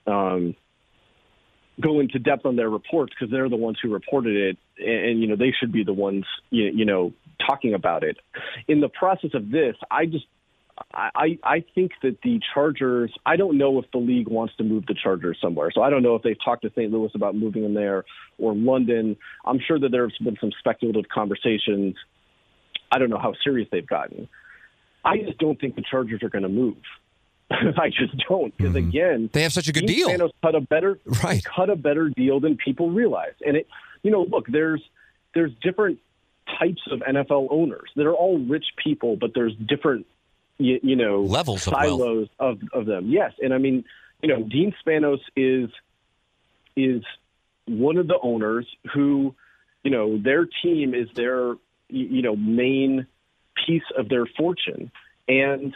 [0.08, 0.56] um,
[1.82, 5.22] go into depth on their reports because they're the ones who reported it, and, and
[5.22, 7.14] you know they should be the ones, you, you know,
[7.46, 8.18] talking about it.
[8.68, 10.26] In the process of this, I just
[10.94, 14.86] I, I think that the Chargers, I don't know if the league wants to move
[14.88, 15.72] the Chargers somewhere.
[15.74, 16.92] So I don't know if they've talked to St.
[16.92, 18.06] Louis about moving them there
[18.38, 19.18] or London.
[19.46, 21.96] I'm sure that there's been some speculative conversations.
[22.92, 24.30] I don't know how serious they've gotten.
[25.04, 26.78] I just don't think the Chargers are going to move.
[27.52, 28.90] I just don't because mm-hmm.
[28.90, 30.10] again, they have such a good deal.
[30.10, 31.42] Spanos cut a better right.
[31.44, 33.68] cut a better deal than people realize, and it
[34.04, 34.82] you know look there's
[35.34, 36.00] there's different
[36.60, 37.90] types of NFL owners.
[37.96, 40.06] They're all rich people, but there's different
[40.58, 43.08] you, you know levels silos of, of, of them.
[43.10, 43.84] Yes, and I mean
[44.22, 45.70] you know Dean Spanos is
[46.76, 47.04] is
[47.66, 49.36] one of the owners who
[49.84, 51.56] you know their team is their
[51.90, 53.08] you know main
[53.66, 54.92] piece of their fortune
[55.28, 55.74] and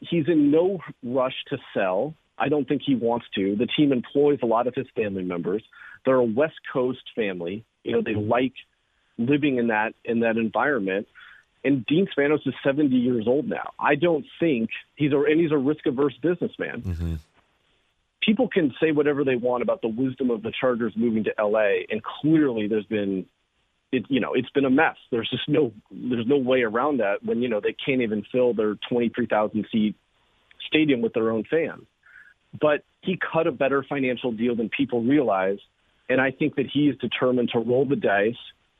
[0.00, 2.14] he's in no rush to sell.
[2.38, 3.54] I don't think he wants to.
[3.56, 5.62] The team employs a lot of his family members.
[6.04, 7.64] They're a West Coast family.
[7.84, 8.54] You know, they like
[9.18, 11.06] living in that in that environment.
[11.62, 13.72] And Dean Spanos is 70 years old now.
[13.78, 16.82] I don't think he's a and he's a risk averse businessman.
[16.82, 17.14] Mm-hmm.
[18.22, 21.84] People can say whatever they want about the wisdom of the Chargers moving to LA,
[21.90, 23.26] and clearly there's been
[23.92, 24.96] it, you know, it's been a mess.
[25.10, 28.54] There's just no, there's no way around that when you know they can't even fill
[28.54, 29.96] their 23,000 seat
[30.66, 31.86] stadium with their own fans.
[32.58, 35.58] But he cut a better financial deal than people realize,
[36.08, 38.34] and I think that he is determined to roll the dice,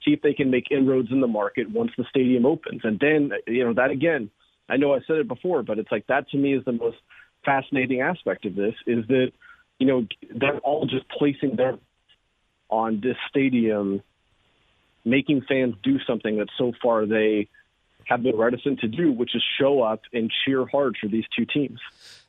[0.05, 3.31] see if they can make inroads in the market once the stadium opens, and then
[3.47, 4.31] you know that again.
[4.69, 6.99] I know I said it before, but it's like that to me is the most
[7.45, 9.33] fascinating aspect of this is that
[9.81, 11.79] you know, they're all just placing their
[12.69, 14.01] on this stadium,
[15.05, 17.49] making fans do something that so far they
[18.05, 21.47] have been reticent to do, which is show up and cheer hard for these two
[21.47, 21.81] teams.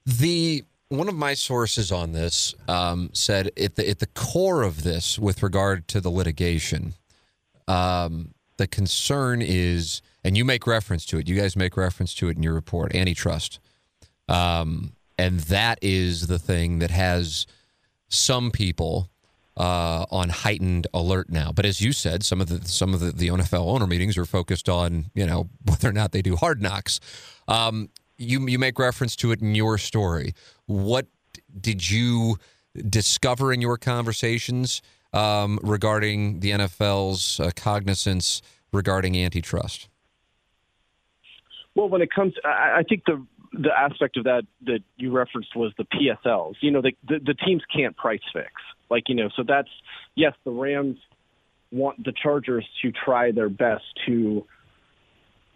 [0.05, 4.84] The one of my sources on this um, said at the at the core of
[4.84, 6.93] this, with regard to the litigation,
[7.72, 11.28] um, the concern is, and you make reference to it.
[11.28, 13.59] You guys make reference to it in your report, antitrust,
[14.28, 17.47] um, and that is the thing that has
[18.09, 19.09] some people
[19.55, 21.51] uh, on heightened alert now.
[21.53, 24.26] But as you said, some of the some of the, the NFL owner meetings are
[24.26, 26.99] focused on you know whether or not they do hard knocks.
[27.47, 30.34] Um, you you make reference to it in your story.
[30.65, 31.07] What
[31.59, 32.36] did you
[32.89, 34.82] discover in your conversations
[35.14, 38.41] um, regarding the NFL's uh, cognizance
[38.72, 39.89] regarding antitrust?
[41.76, 45.55] Well, when it comes, I, I think the the aspect of that that you referenced
[45.55, 46.55] was the PSLs.
[46.62, 48.51] You know, the, the, the teams can't price fix.
[48.89, 49.70] Like you know, so that's
[50.16, 50.97] yes, the Rams
[51.72, 54.45] want the Chargers to try their best to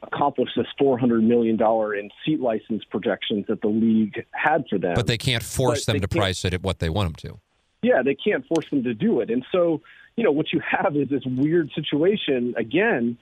[0.03, 4.93] accomplish this $400 million in seat license projections that the league had for them.
[4.93, 7.39] But they can't force But them to price it at what they want them to.
[7.86, 9.30] Yeah, they can't force them to do it.
[9.30, 9.82] And so,
[10.16, 13.18] you know, what you have is this weird situation again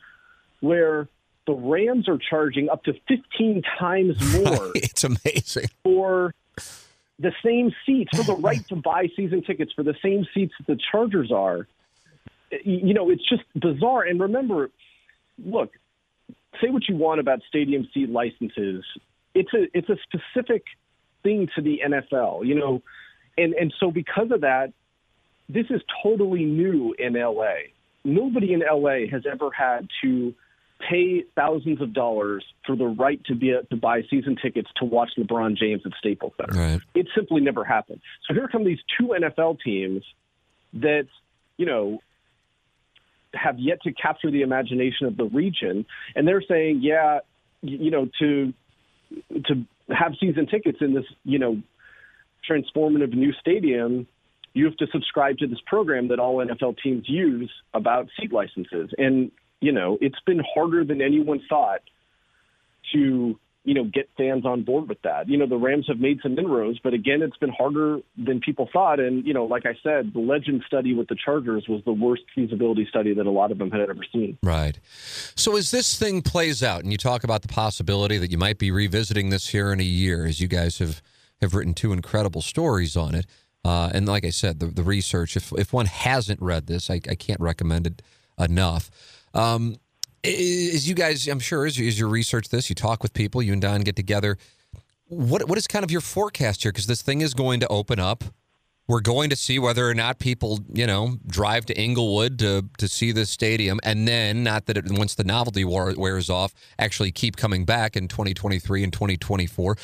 [0.61, 1.09] where
[1.45, 5.70] the Rams are charging up to 15 times more it's amazing.
[5.84, 6.34] for
[7.20, 10.68] the same seats, for the right to buy season tickets for the same seats that
[10.68, 11.68] the Chargers are.
[12.64, 14.03] You know, it's just bizarre.
[14.03, 14.70] And remember,
[15.43, 15.74] look,
[16.61, 18.86] say what you want about stadium seat licenses.
[19.34, 20.64] It's a it's a specific
[21.24, 22.82] thing to the NFL, you know,
[23.38, 24.73] and and so because of that,
[25.49, 27.71] this is totally new in LA.
[28.03, 30.34] Nobody in LA has ever had to
[30.89, 35.11] pay thousands of dollars for the right to be to buy season tickets to watch
[35.17, 36.59] LeBron James at Staples Center.
[36.59, 36.81] Right.
[36.93, 38.01] It simply never happened.
[38.27, 40.03] So here come these two NFL teams
[40.73, 41.07] that,
[41.57, 41.99] you know,
[43.34, 47.19] have yet to capture the imagination of the region, and they're saying, yeah,
[47.61, 48.53] you know, to
[49.45, 51.61] to have season tickets in this, you know,
[52.49, 54.07] transformative new stadium,
[54.53, 58.91] you have to subscribe to this program that all NFL teams use about seat licenses.
[58.97, 59.31] And,
[59.61, 61.81] you know, it's been harder than anyone thought
[62.93, 65.27] to, you know, get fans on board with that.
[65.27, 68.69] You know, the Rams have made some inroads, but again, it's been harder than people
[68.71, 68.99] thought.
[68.99, 72.23] And, you know, like I said, the legend study with the Chargers was the worst
[72.35, 74.37] feasibility study that a lot of them had ever seen.
[74.43, 74.79] Right.
[75.35, 78.59] So as this thing plays out, and you talk about the possibility that you might
[78.59, 81.01] be revisiting this here in a year, as you guys have
[81.43, 83.25] have written two incredible stories on it.
[83.65, 86.95] Uh, and like I said, the, the research, if, if one hasn't read this, I,
[87.09, 88.01] I can't recommend it
[88.37, 88.89] enough.
[89.33, 89.77] Um,
[90.23, 93.41] as you guys, I'm sure, as you, as you research this, you talk with people,
[93.41, 94.37] you and Don get together.
[95.07, 96.71] What What is kind of your forecast here?
[96.71, 98.23] Because this thing is going to open up.
[98.87, 102.87] We're going to see whether or not people, you know, drive to Inglewood to to
[102.87, 107.35] see this stadium, and then not that it, once the novelty wears off, actually keep
[107.35, 109.77] coming back in 2023 and 2024.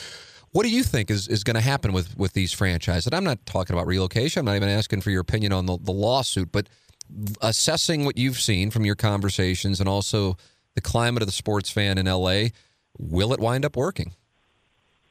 [0.51, 3.05] What do you think is, is going to happen with, with these franchises?
[3.05, 4.39] And I'm not talking about relocation.
[4.39, 6.69] I'm not even asking for your opinion on the, the lawsuit, but
[7.41, 10.37] assessing what you've seen from your conversations and also
[10.75, 12.45] the climate of the sports fan in LA,
[12.97, 14.13] will it wind up working?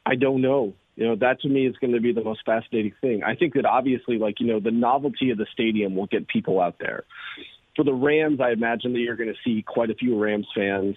[0.04, 0.74] I don't know.
[0.96, 3.22] You know, that to me is going to be the most fascinating thing.
[3.22, 6.60] I think that obviously, like, you know, the novelty of the stadium will get people
[6.60, 7.04] out there.
[7.76, 10.96] For the Rams, I imagine that you're going to see quite a few Rams fans.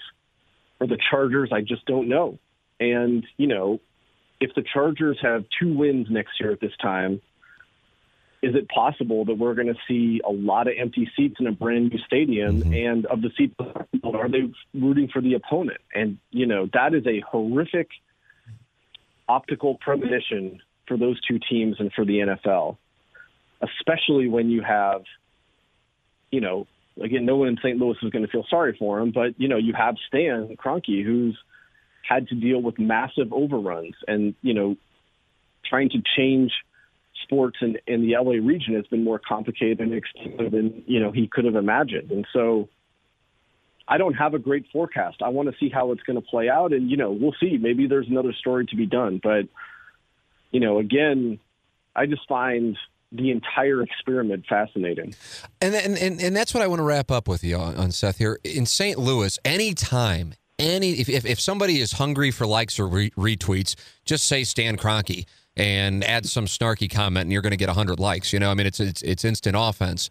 [0.80, 2.40] For the Chargers, I just don't know.
[2.80, 3.80] And, you know,
[4.42, 7.22] if the Chargers have two wins next year at this time,
[8.42, 11.52] is it possible that we're going to see a lot of empty seats in a
[11.52, 12.62] brand new stadium?
[12.62, 12.74] Mm-hmm.
[12.74, 13.54] And of the seats,
[14.04, 15.80] are they rooting for the opponent?
[15.94, 17.90] And, you know, that is a horrific
[19.30, 22.78] optical premonition for those two teams and for the NFL,
[23.62, 25.04] especially when you have,
[26.32, 26.66] you know,
[27.02, 27.78] again, no one in St.
[27.78, 31.06] Louis is going to feel sorry for him, but, you know, you have Stan Kroenke
[31.06, 31.38] who's
[32.08, 34.76] had to deal with massive overruns and, you know,
[35.66, 36.52] trying to change
[37.24, 41.12] sports in, in the LA region has been more complicated and expensive than, you know,
[41.12, 42.12] he could have imagined.
[42.12, 42.68] And so
[43.88, 45.22] I don't have a great forecast.
[45.22, 46.74] I want to see how it's going to play out.
[46.74, 47.58] And, you know, we'll see.
[47.58, 49.20] Maybe there's another story to be done.
[49.22, 49.48] But,
[50.52, 51.40] you know, again,
[51.96, 52.78] I just find
[53.12, 55.14] the entire experiment fascinating.
[55.60, 57.92] And, and and and that's what I want to wrap up with you on, on
[57.92, 58.40] Seth here.
[58.44, 58.98] In St.
[58.98, 64.26] Louis, anytime, any if, if, if somebody is hungry for likes or re- retweets, just
[64.26, 65.26] say Stan Kroenke
[65.58, 68.32] and add some snarky comment, and you're going to get hundred likes.
[68.32, 70.10] You know, I mean, it's it's it's instant offense.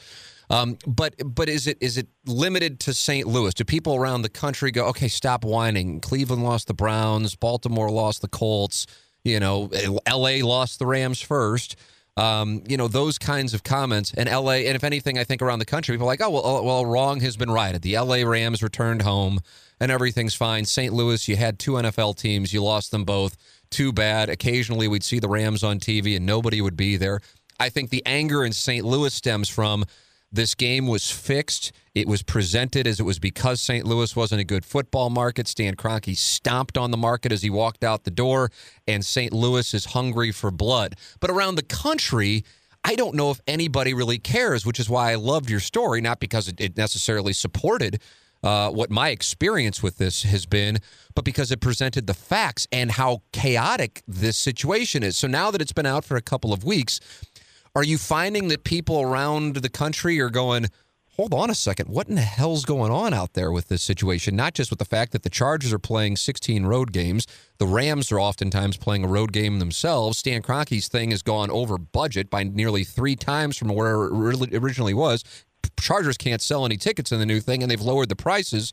[0.51, 3.27] Um, but but is it is it limited to St.
[3.27, 3.55] Louis?
[3.55, 6.01] Do people around the country go, okay, stop whining?
[6.01, 8.87] Cleveland lost the Browns, Baltimore lost the Colts.
[9.23, 9.71] You know,
[10.07, 10.43] L.A.
[10.43, 11.77] lost the Rams first.
[12.21, 14.13] Um, you know, those kinds of comments.
[14.15, 16.43] And LA, and if anything, I think around the country, people are like, oh, well,
[16.45, 17.81] oh, well, wrong has been righted.
[17.81, 19.41] The LA Rams returned home
[19.81, 20.67] and everything's fine.
[20.67, 20.93] St.
[20.93, 23.39] Louis, you had two NFL teams, you lost them both.
[23.71, 24.29] Too bad.
[24.29, 27.23] Occasionally we'd see the Rams on TV and nobody would be there.
[27.59, 28.85] I think the anger in St.
[28.85, 29.87] Louis stems from
[30.33, 31.73] this game was fixed.
[31.95, 33.85] It was presented as it was because St.
[33.85, 35.49] Louis wasn't a good football market.
[35.49, 38.51] Stan Kroenke stomped on the market as he walked out the door,
[38.87, 39.33] and St.
[39.33, 40.97] Louis is hungry for blood.
[41.19, 42.45] But around the country,
[42.85, 46.21] I don't know if anybody really cares, which is why I loved your story, not
[46.21, 48.01] because it, necessarily supported
[48.43, 50.79] uh, what my experience with this has been,
[51.15, 55.17] but because it presented the facts and how chaotic this situation is.
[55.17, 57.01] So now that it's been out for a couple of weeks,
[57.75, 60.67] are you finding that people around the country are going,
[61.17, 64.35] hold on a second, what in the hell's going on out there with this situation?
[64.35, 67.27] Not just with the fact that the Chargers are playing 16 road games,
[67.59, 70.19] the Rams are oftentimes playing a road game themselves.
[70.19, 74.95] Stan Kroenke's thing has gone over budget by nearly three times from where it originally
[74.95, 75.23] was.
[75.79, 78.73] Chargers can't sell any tickets in the new thing, and they've lowered the prices.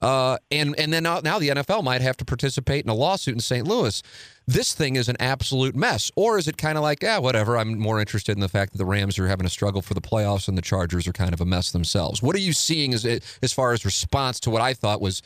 [0.00, 3.34] Uh, and and then now, now the NFL might have to participate in a lawsuit
[3.34, 3.66] in St.
[3.66, 4.02] Louis.
[4.46, 7.58] This thing is an absolute mess, or is it kind of like, yeah, whatever?
[7.58, 10.00] I'm more interested in the fact that the Rams are having a struggle for the
[10.00, 12.22] playoffs and the Chargers are kind of a mess themselves.
[12.22, 15.20] What are you seeing as as far as response to what I thought was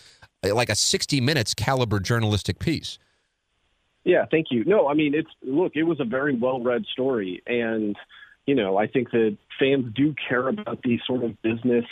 [0.44, 2.98] uh, like a 60 minutes caliber journalistic piece?
[4.04, 4.64] Yeah, thank you.
[4.64, 7.94] No, I mean it's look, it was a very well read story, and
[8.46, 11.84] you know I think that fans do care about these sort of business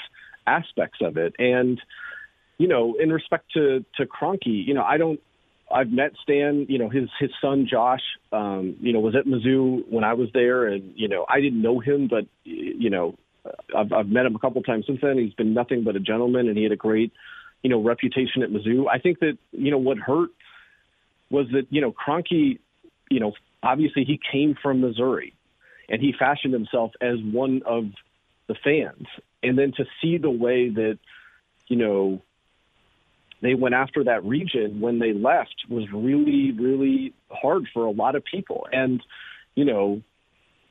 [0.47, 1.81] aspects of it, and
[2.61, 5.19] you know, in respect to to Kroenke, you know, I don't.
[5.73, 6.67] I've met Stan.
[6.69, 8.03] You know, his his son Josh.
[8.33, 11.63] Um, you know, was at Mizzou when I was there, and you know, I didn't
[11.63, 13.17] know him, but you know,
[13.75, 15.17] I've, I've met him a couple times since then.
[15.17, 17.13] He's been nothing but a gentleman, and he had a great,
[17.63, 18.85] you know, reputation at Mizzou.
[18.93, 20.29] I think that you know what hurt
[21.31, 22.59] was that you know Kroenke,
[23.09, 23.33] you know,
[23.63, 25.33] obviously he came from Missouri,
[25.89, 27.85] and he fashioned himself as one of
[28.49, 29.07] the fans,
[29.43, 30.99] and then to see the way that,
[31.67, 32.21] you know,
[33.43, 38.15] they went after that region when they left was really, really hard for a lot
[38.15, 38.67] of people.
[38.73, 39.03] And,
[39.55, 40.03] you know,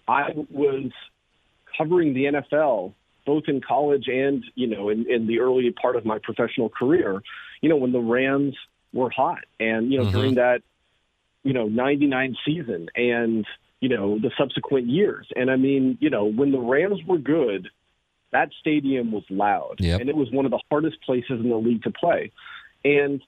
[0.07, 0.91] I was
[1.78, 2.93] covering the NFL
[3.26, 7.22] both in college and, you know, in, in the early part of my professional career,
[7.61, 8.55] you know, when the Rams
[8.93, 10.17] were hot and, you know, mm-hmm.
[10.17, 10.61] during that,
[11.43, 13.45] you know, 99 season and,
[13.80, 15.28] you know, the subsequent years.
[15.36, 17.70] And I mean, you know, when the Rams were good,
[18.32, 20.01] that stadium was loud yep.
[20.01, 22.32] and it was one of the hardest places in the league to play.
[22.84, 23.21] And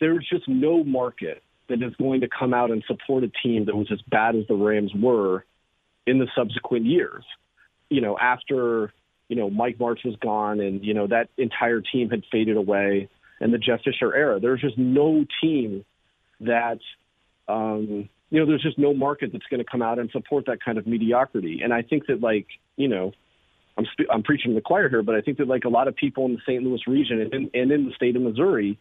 [0.00, 3.76] there's just no market that is going to come out and support a team that
[3.76, 5.44] was as bad as the Rams were
[6.06, 7.24] in the subsequent years.
[7.90, 8.92] You know, after,
[9.28, 13.08] you know, Mike Martz was gone and, you know, that entire team had faded away
[13.40, 14.40] and the Jeff Fisher era.
[14.40, 15.84] There's just no team
[16.40, 16.78] that,
[17.48, 20.62] um, you know, there's just no market that's going to come out and support that
[20.64, 21.60] kind of mediocrity.
[21.62, 23.12] And I think that, like, you know,
[23.76, 25.88] I'm sp- I'm preaching to the choir here, but I think that like a lot
[25.88, 26.62] of people in the St.
[26.62, 28.78] Louis region and in, and in the state of Missouri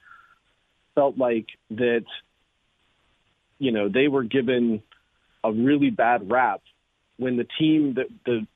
[0.94, 2.06] felt like that,
[3.60, 4.82] you know, they were given
[5.44, 6.62] a really bad rap
[7.18, 8.48] when the team that the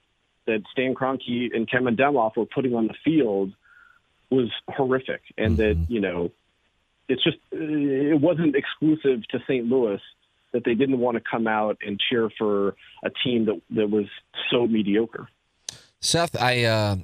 [0.46, 3.54] that Stan Kroenke and Kevin Demoff were putting on the field
[4.32, 5.82] was horrific, and mm-hmm.
[5.82, 6.32] that you know,
[7.08, 9.66] it's just it wasn't exclusive to St.
[9.66, 10.02] Louis
[10.52, 14.06] that they didn't want to come out and cheer for a team that that was
[14.50, 15.28] so mediocre.
[16.02, 16.95] Seth, I, uh,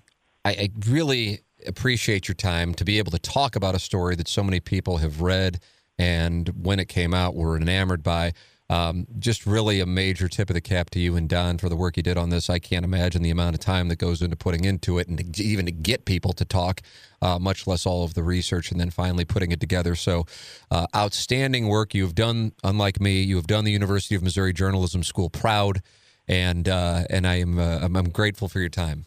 [0.43, 4.27] I, I really appreciate your time to be able to talk about a story that
[4.27, 5.59] so many people have read
[5.97, 8.33] and when it came out were enamored by.
[8.67, 11.75] Um, just really a major tip of the cap to you and Don for the
[11.75, 12.49] work you did on this.
[12.49, 15.43] I can't imagine the amount of time that goes into putting into it and to,
[15.43, 16.81] even to get people to talk,
[17.21, 19.93] uh, much less all of the research and then finally putting it together.
[19.93, 20.25] So,
[20.71, 22.53] uh, outstanding work you've done.
[22.63, 25.83] Unlike me, you have done the University of Missouri Journalism School proud
[26.27, 29.05] and uh, and I am uh, I'm, I'm grateful for your time.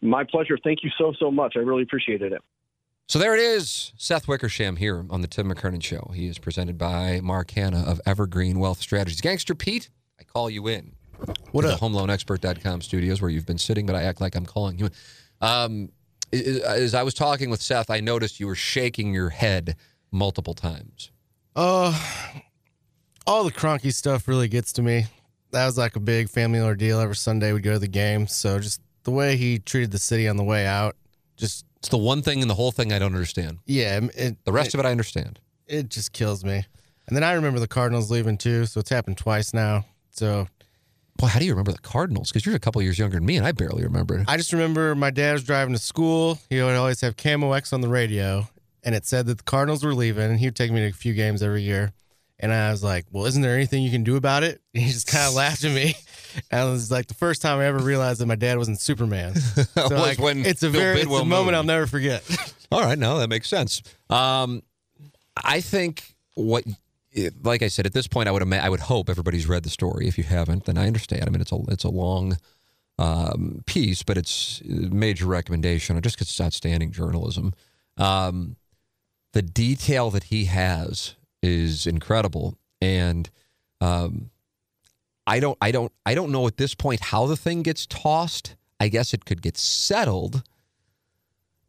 [0.00, 0.58] My pleasure.
[0.62, 1.54] Thank you so so much.
[1.56, 2.42] I really appreciated it.
[3.06, 6.10] So there it is, Seth Wickersham here on the Tim McKernan Show.
[6.14, 9.20] He is presented by Mark Hannah of Evergreen Wealth Strategies.
[9.20, 10.94] Gangster Pete, I call you in.
[11.52, 11.80] What up?
[11.80, 14.88] HomeLoanExpert.com studios where you've been sitting, but I act like I'm calling you.
[15.42, 15.90] Um,
[16.32, 19.76] as I was talking with Seth, I noticed you were shaking your head
[20.10, 21.10] multiple times.
[21.54, 21.96] Uh,
[23.26, 25.06] all the Kroenke stuff really gets to me
[25.54, 27.00] that was like a big family ordeal.
[27.00, 28.26] Every Sunday we'd go to the game.
[28.26, 30.96] So just the way he treated the city on the way out,
[31.36, 33.58] just it's the one thing in the whole thing I don't understand.
[33.66, 35.38] Yeah, it, the rest of it I understand.
[35.66, 36.64] It just kills me.
[37.06, 39.84] And then I remember the Cardinals leaving too, so it's happened twice now.
[40.10, 40.48] So,
[41.18, 42.30] boy, how do you remember the Cardinals?
[42.30, 44.24] Because you're a couple years younger than me, and I barely remember it.
[44.28, 46.38] I just remember my dad was driving to school.
[46.48, 48.48] He would always have KMOX on the radio,
[48.82, 50.92] and it said that the Cardinals were leaving, and he would take me to a
[50.92, 51.92] few games every year.
[52.40, 54.60] And I was like, well, isn't there anything you can do about it?
[54.74, 55.94] And he just kind of laughed at me.
[56.50, 59.34] And it was like the first time I ever realized that my dad wasn't Superman.
[59.74, 61.56] So Was like, when it's a Bill very it's a moment.
[61.56, 62.22] I'll never forget.
[62.72, 63.82] All right, no, that makes sense.
[64.08, 64.62] Um,
[65.36, 66.64] I think what,
[67.42, 69.70] like I said, at this point, I would ima- I would hope everybody's read the
[69.70, 70.08] story.
[70.08, 71.24] If you haven't, then I understand.
[71.26, 72.38] I mean, it's a it's a long
[72.98, 77.52] um, piece, but it's a major recommendation just because it's outstanding journalism.
[77.96, 78.56] Um,
[79.32, 81.14] the detail that he has
[81.44, 83.28] is incredible, and
[83.80, 84.30] um,
[85.26, 88.56] I don't I don't I don't know at this point how the thing gets tossed.
[88.80, 90.42] I guess it could get settled.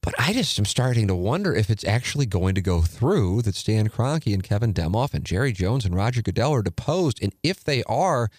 [0.01, 3.55] But I just am starting to wonder if it's actually going to go through that
[3.55, 7.17] Stan Kroenke and Kevin Demoff and Jerry Jones and Roger Goodell are deposed.
[7.23, 8.29] And if they are,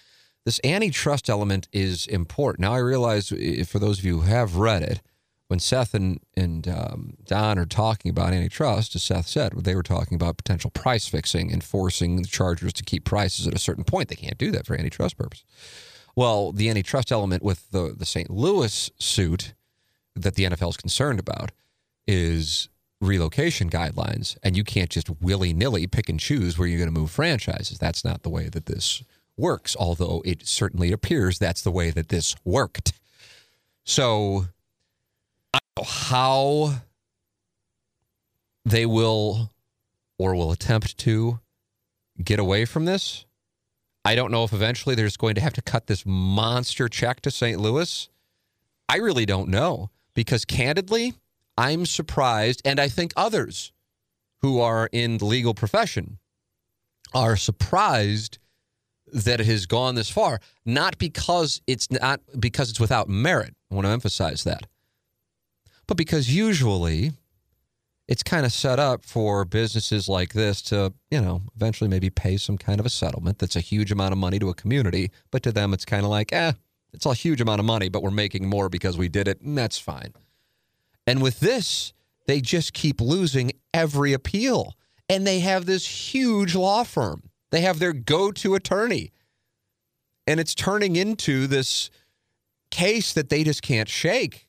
[0.45, 2.61] this antitrust element is important.
[2.61, 3.31] Now, I realize
[3.67, 5.03] for those of you who have read it,
[5.49, 9.83] when Seth and, and um, Don are talking about antitrust, as Seth said, they were
[9.83, 13.85] talking about potential price fixing and forcing the chargers to keep prices at a certain
[13.85, 14.09] point.
[14.09, 15.45] They can't do that for antitrust purposes.
[16.17, 18.31] Well, the antitrust element with the, the St.
[18.31, 19.55] Louis suit
[20.15, 21.53] that the NFL is concerned about
[22.07, 22.69] is
[23.01, 24.37] relocation guidelines.
[24.43, 27.79] And you can't just willy nilly pick and choose where you're going to move franchises.
[27.79, 29.03] That's not the way that this
[29.37, 32.95] works, although it certainly appears that's the way that this worked.
[33.85, 34.47] So,
[35.85, 36.75] how
[38.65, 39.51] they will
[40.19, 41.41] or will attempt to
[42.23, 43.27] get away from this.
[44.05, 47.21] I don't know if eventually they're just going to have to cut this monster check
[47.23, 47.61] to St.
[47.61, 48.09] Louis.
[48.89, 51.15] I really don't know because candidly,
[51.59, 53.73] I'm surprised, and I think others
[54.43, 56.19] who are in the legal profession
[57.15, 58.39] are surprised
[59.13, 60.41] that it has gone this far.
[60.65, 63.55] Not because it's not because it's without merit.
[63.71, 64.67] I want to emphasize that,
[65.87, 67.13] but because usually
[68.09, 72.37] it's kind of set up for businesses like this to, you know, eventually maybe pay
[72.37, 75.43] some kind of a settlement that's a huge amount of money to a community, but
[75.43, 76.53] to them it's kind of like, eh,
[76.93, 79.59] it's a huge amount of money, but we're making more because we did it, and
[79.59, 80.13] that's fine.
[81.07, 81.93] And with this,
[82.27, 84.75] they just keep losing every appeal.
[85.09, 87.31] And they have this huge law firm.
[87.51, 89.13] They have their go to attorney.
[90.27, 91.91] And it's turning into this
[92.71, 94.46] case that they just can't shake.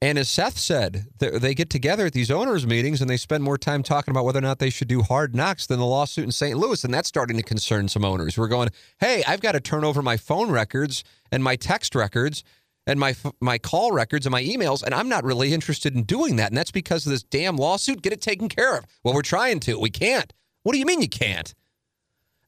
[0.00, 3.58] And as Seth said, they get together at these owners' meetings and they spend more
[3.58, 6.30] time talking about whether or not they should do hard knocks than the lawsuit in
[6.30, 6.56] St.
[6.56, 6.84] Louis.
[6.84, 8.68] And that's starting to concern some owners We're going,
[9.00, 12.44] hey, I've got to turn over my phone records and my text records
[12.86, 16.36] and my my call records and my emails, and I'm not really interested in doing
[16.36, 16.50] that.
[16.50, 18.00] And that's because of this damn lawsuit.
[18.00, 18.86] Get it taken care of.
[19.04, 19.78] Well, we're trying to.
[19.78, 20.32] We can't.
[20.62, 21.54] What do you mean you can't?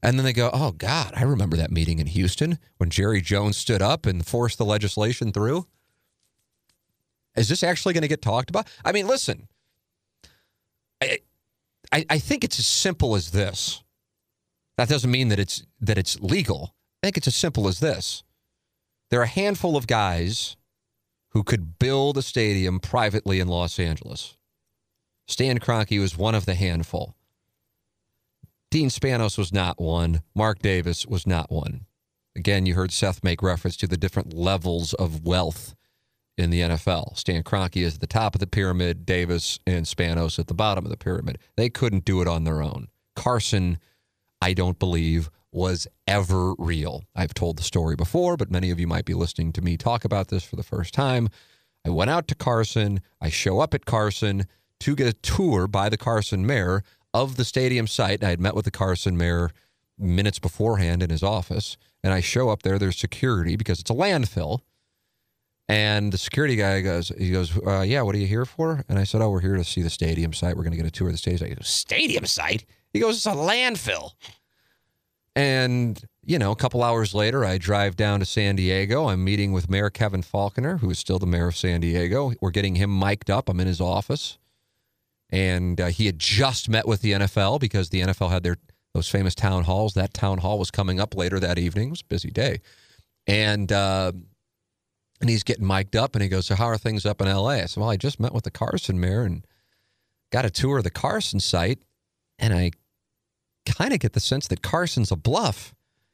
[0.01, 3.55] And then they go, oh, God, I remember that meeting in Houston when Jerry Jones
[3.55, 5.67] stood up and forced the legislation through.
[7.35, 8.67] Is this actually going to get talked about?
[8.83, 9.47] I mean, listen,
[11.01, 11.19] I,
[11.91, 13.83] I, I think it's as simple as this.
[14.77, 16.75] That doesn't mean that it's that it's legal.
[17.01, 18.23] I think it's as simple as this.
[19.09, 20.55] There are a handful of guys
[21.29, 24.37] who could build a stadium privately in Los Angeles.
[25.27, 27.15] Stan Kroenke was one of the handful.
[28.69, 30.21] Dean Spanos was not one.
[30.33, 31.85] Mark Davis was not one.
[32.35, 35.75] Again, you heard Seth make reference to the different levels of wealth
[36.41, 37.17] in the NFL.
[37.17, 40.85] Stan Kroenke is at the top of the pyramid, Davis and Spanos at the bottom
[40.85, 41.37] of the pyramid.
[41.55, 42.87] They couldn't do it on their own.
[43.15, 43.77] Carson,
[44.41, 47.03] I don't believe, was ever real.
[47.15, 50.05] I've told the story before, but many of you might be listening to me talk
[50.05, 51.29] about this for the first time.
[51.85, 53.01] I went out to Carson.
[53.19, 54.45] I show up at Carson
[54.81, 56.83] to get a tour by the Carson mayor
[57.13, 58.23] of the stadium site.
[58.23, 59.51] I had met with the Carson mayor
[59.97, 62.79] minutes beforehand in his office, and I show up there.
[62.79, 64.61] There's security because it's a landfill.
[65.71, 68.83] And the security guy goes, he goes, uh, yeah, what are you here for?
[68.89, 70.57] And I said, oh, we're here to see the stadium site.
[70.57, 71.47] We're going to get a tour of the stadium site.
[71.47, 72.65] He goes, stadium site?
[72.91, 74.11] He goes, it's a landfill.
[75.33, 79.07] And, you know, a couple hours later, I drive down to San Diego.
[79.07, 82.33] I'm meeting with Mayor Kevin Faulconer, who is still the mayor of San Diego.
[82.41, 83.47] We're getting him mic'd up.
[83.47, 84.37] I'm in his office.
[85.29, 88.57] And uh, he had just met with the NFL because the NFL had their
[88.93, 89.93] those famous town halls.
[89.93, 91.87] That town hall was coming up later that evening.
[91.87, 92.59] It was a busy day.
[93.25, 94.11] And, uh,
[95.21, 97.49] and he's getting mic'd up and he goes, So, how are things up in LA?
[97.49, 99.45] I said, Well, I just met with the Carson mayor and
[100.31, 101.79] got a tour of the Carson site.
[102.39, 102.71] And I
[103.65, 105.73] kind of get the sense that Carson's a bluff.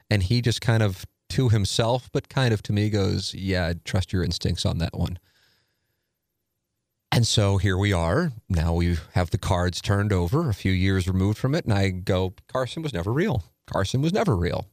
[0.10, 3.86] And he just kind of to himself, but kind of to me goes, Yeah, I'd
[3.86, 5.20] trust your instincts on that one.
[7.12, 8.34] And so here we are.
[8.50, 11.64] Now we have the cards turned over, a few years removed from it.
[11.64, 13.44] And I go, Carson was never real.
[13.66, 14.68] Carson was never real.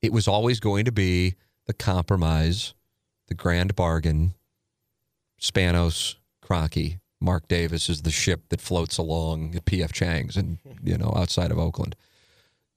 [0.00, 1.34] It was always going to be
[1.66, 2.74] the compromise
[3.28, 4.34] the grand bargain,
[5.40, 10.96] Spanos, Kroenke, Mark Davis is the ship that floats along at PF Chang's and you
[10.96, 11.96] know outside of Oakland.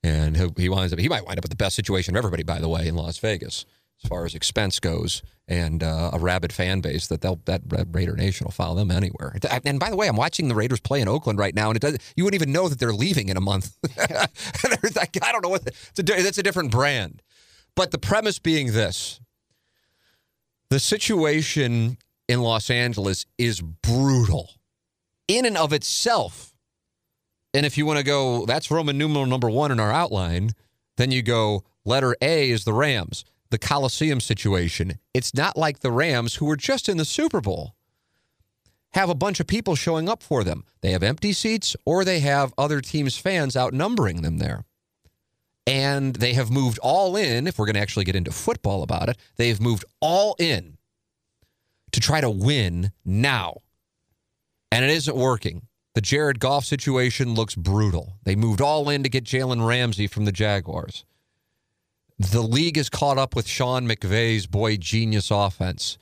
[0.04, 2.44] And he, he winds up, he might wind up with the best situation of everybody,
[2.44, 3.66] by the way, in Las Vegas,
[4.04, 8.16] as far as expense goes, and uh, a rabid fan base that they'll that Raider
[8.16, 9.36] Nation will follow them anywhere.
[9.64, 11.82] And by the way, I'm watching the Raiders play in Oakland right now, and it
[11.82, 13.78] does, you wouldn't even know that they're leaving in a month.
[14.00, 14.28] I
[15.32, 17.22] don't know what it's a, that's a different brand.
[17.76, 19.22] But the premise being this:
[20.72, 24.50] the situation in Los Angeles is brutal
[25.28, 26.52] in and of itself
[27.54, 30.52] and if you want to go, that's Roman numeral number one in our outline,
[30.98, 35.00] then you go, letter A is the Rams, the Coliseum situation.
[35.14, 37.76] It's not like the Rams, who were just in the Super Bowl,
[38.94, 40.64] have a bunch of people showing up for them.
[40.82, 44.64] They have empty seats or they have other teams' fans outnumbering them there.
[45.68, 49.10] And they have moved all in, if we're going to actually get into football about
[49.10, 50.78] it, they've moved all in
[51.92, 53.58] to try to win now.
[54.72, 55.68] And it isn't working.
[55.94, 58.14] The Jared Goff situation looks brutal.
[58.24, 61.06] They moved all in to get Jalen Ramsey from the Jaguars.
[62.18, 65.98] The league is caught up with Sean McVay's boy genius offense.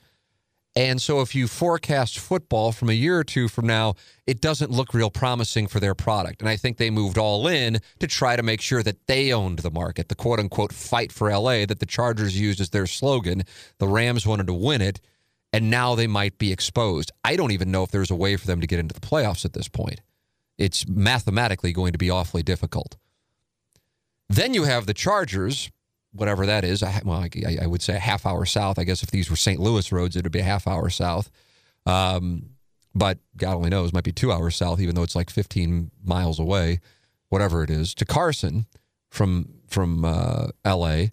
[0.80, 4.70] And so if you forecast football from a year or two from now, it doesn't
[4.70, 6.40] look real promising for their product.
[6.40, 9.58] And I think they moved all in to try to make sure that they owned
[9.58, 13.42] the market, the quote unquote fight for LA that the Chargers used as their slogan.
[13.76, 15.02] The Rams wanted to win it
[15.52, 17.12] and now they might be exposed.
[17.26, 19.44] I don't even know if there's a way for them to get into the playoffs
[19.44, 20.00] at this point.
[20.56, 22.96] It's mathematically going to be awfully difficult.
[24.30, 25.70] Then you have the Chargers,
[26.12, 26.82] whatever that is.
[26.82, 27.26] I, Well,
[27.62, 28.78] I, would say a half hour south.
[28.78, 29.60] I guess if these were St.
[29.60, 31.30] Louis roads, it would be a half hour south.
[31.86, 32.50] Um,
[32.94, 36.38] but God only knows, might be two hours south, even though it's like 15 miles
[36.38, 36.80] away,
[37.28, 38.66] whatever it is, to Carson
[39.08, 41.12] from from uh, L.A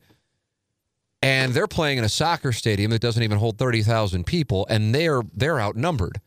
[1.22, 5.22] and they're playing in a soccer stadium that doesn't even hold 30,000 people and they're
[5.34, 6.22] they're outnumbered.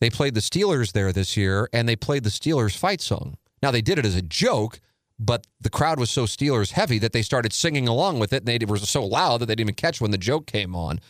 [0.00, 3.36] They played the Steelers there this year and they played the Steelers fight song.
[3.62, 4.80] Now they did it as a joke,
[5.24, 8.48] but the crowd was so Steelers heavy that they started singing along with it and
[8.48, 11.00] they were so loud that they didn't even catch when the joke came on.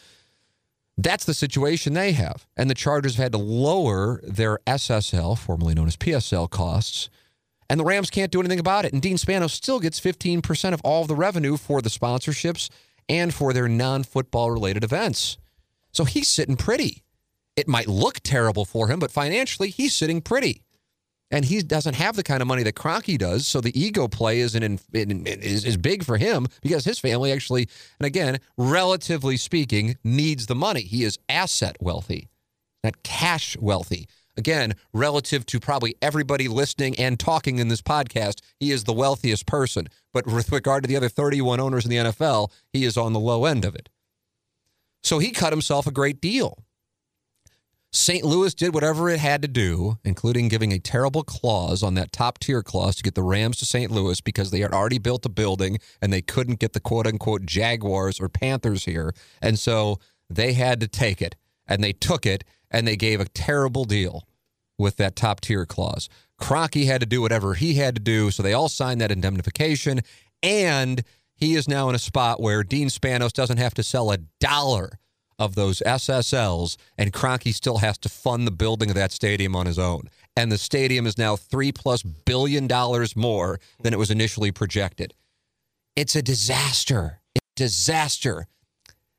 [0.99, 2.47] That's the situation they have.
[2.57, 7.09] And the Chargers have had to lower their SSL, formerly known as PSL costs,
[7.71, 8.93] and the Rams can't do anything about it.
[8.93, 12.69] And Dean Spanos still gets 15% of all of the revenue for the sponsorships
[13.09, 15.39] and for their non football related events.
[15.91, 17.03] So he's sitting pretty.
[17.57, 20.63] It might look terrible for him, but financially, he's sitting pretty.
[21.33, 24.43] And he doesn't have the kind of money that Kroenke does, so the ego play
[24.43, 27.69] in, in, is, is big for him because his family actually,
[27.99, 30.83] and again, relatively speaking, needs the money.
[30.83, 32.29] He is asset wealthy,
[32.85, 34.09] not cash wealthy.
[34.37, 39.47] Again, relative to probably everybody listening and talking in this podcast, he is the wealthiest
[39.47, 39.89] person.
[40.13, 43.21] But with regard to the other 31 owners in the NFL, he is on the
[43.21, 43.89] low end of it.
[45.03, 46.59] So he cut himself a great deal.
[47.95, 48.25] St.
[48.25, 52.39] Louis did whatever it had to do, including giving a terrible clause on that top
[52.39, 53.91] tier clause to get the Rams to St.
[53.91, 57.45] Louis because they had already built a building and they couldn't get the quote unquote
[57.45, 59.13] Jaguars or Panthers here.
[59.43, 59.99] And so
[60.31, 61.37] they had to take it
[61.67, 64.27] and they took it and they gave a terrible deal
[64.79, 66.09] with that top tier clause.
[66.41, 70.01] Kroenke had to do whatever he had to do, so they all signed that indemnification,
[70.43, 74.19] and he is now in a spot where Dean Spanos doesn't have to sell a
[74.41, 74.99] dollar
[75.45, 79.67] of those SSLs, and Kroenke still has to fund the building of that stadium on
[79.67, 80.09] his own.
[80.37, 85.15] And the stadium is now three plus billion dollars more than it was initially projected.
[85.97, 87.21] It's a disaster.
[87.37, 88.47] A disaster.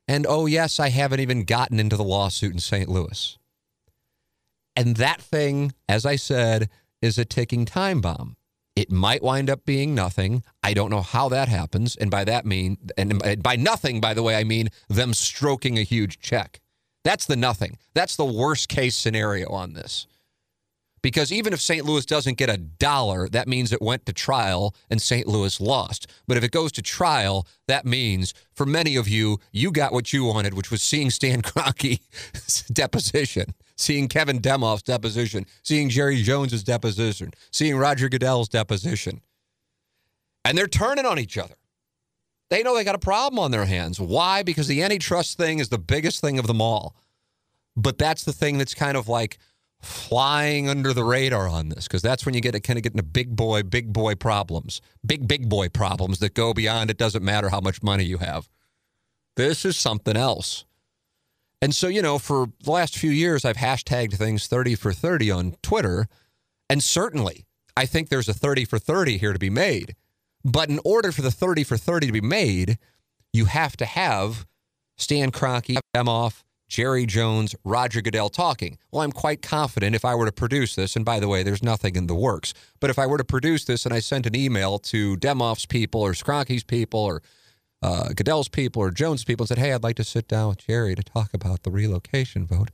[0.08, 2.88] And oh, yes, I haven't even gotten into the lawsuit in St.
[2.88, 3.38] Louis.
[4.76, 6.68] And that thing, as I said,
[7.00, 8.36] is a ticking time bomb.
[8.76, 10.42] It might wind up being nothing.
[10.62, 11.94] I don't know how that happens.
[11.94, 15.82] And by that mean, and by nothing, by the way, I mean them stroking a
[15.82, 16.60] huge check.
[17.04, 17.78] That's the nothing.
[17.92, 20.06] That's the worst case scenario on this.
[21.04, 21.84] Because even if St.
[21.84, 25.26] Louis doesn't get a dollar, that means it went to trial and St.
[25.26, 26.06] Louis lost.
[26.26, 30.14] But if it goes to trial, that means for many of you, you got what
[30.14, 36.64] you wanted, which was seeing Stan Kroenke's deposition, seeing Kevin Demoff's deposition, seeing Jerry Jones's
[36.64, 39.20] deposition, seeing Roger Goodell's deposition.
[40.42, 41.56] And they're turning on each other.
[42.48, 44.00] They know they got a problem on their hands.
[44.00, 44.42] Why?
[44.42, 46.96] Because the antitrust thing is the biggest thing of them all.
[47.76, 49.36] But that's the thing that's kind of like,
[49.84, 53.02] flying under the radar on this because that's when you get kind of get into
[53.02, 57.48] big boy, big boy problems, big, big boy problems that go beyond it doesn't matter
[57.48, 58.48] how much money you have.
[59.36, 60.64] This is something else.
[61.60, 65.30] And so, you know, for the last few years, I've hashtagged things 30 for 30
[65.30, 66.08] on Twitter.
[66.68, 69.96] And certainly, I think there's a 30 for 30 here to be made.
[70.44, 72.78] But in order for the 30 for 30 to be made,
[73.32, 74.46] you have to have
[74.96, 78.78] Stan Kroenke, Demoff, Jerry Jones, Roger Goodell talking.
[78.90, 81.62] Well, I'm quite confident if I were to produce this, and by the way, there's
[81.62, 84.34] nothing in the works, but if I were to produce this and I sent an
[84.34, 87.22] email to Demoff's people or Skronke's people or
[87.80, 90.66] uh, Goodell's people or Jones' people and said, hey, I'd like to sit down with
[90.66, 92.72] Jerry to talk about the relocation vote,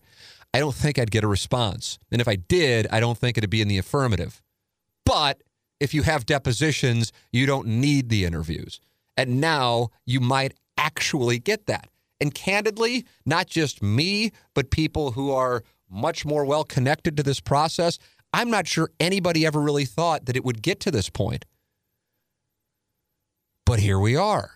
[0.55, 1.99] I don't think I'd get a response.
[2.11, 4.41] And if I did, I don't think it'd be in the affirmative.
[5.05, 5.43] But
[5.79, 8.81] if you have depositions, you don't need the interviews.
[9.19, 11.91] And now you might actually get that.
[12.21, 17.41] And candidly, not just me, but people who are much more well connected to this
[17.41, 17.99] process,
[18.33, 21.45] I'm not sure anybody ever really thought that it would get to this point.
[23.67, 24.51] But here we are.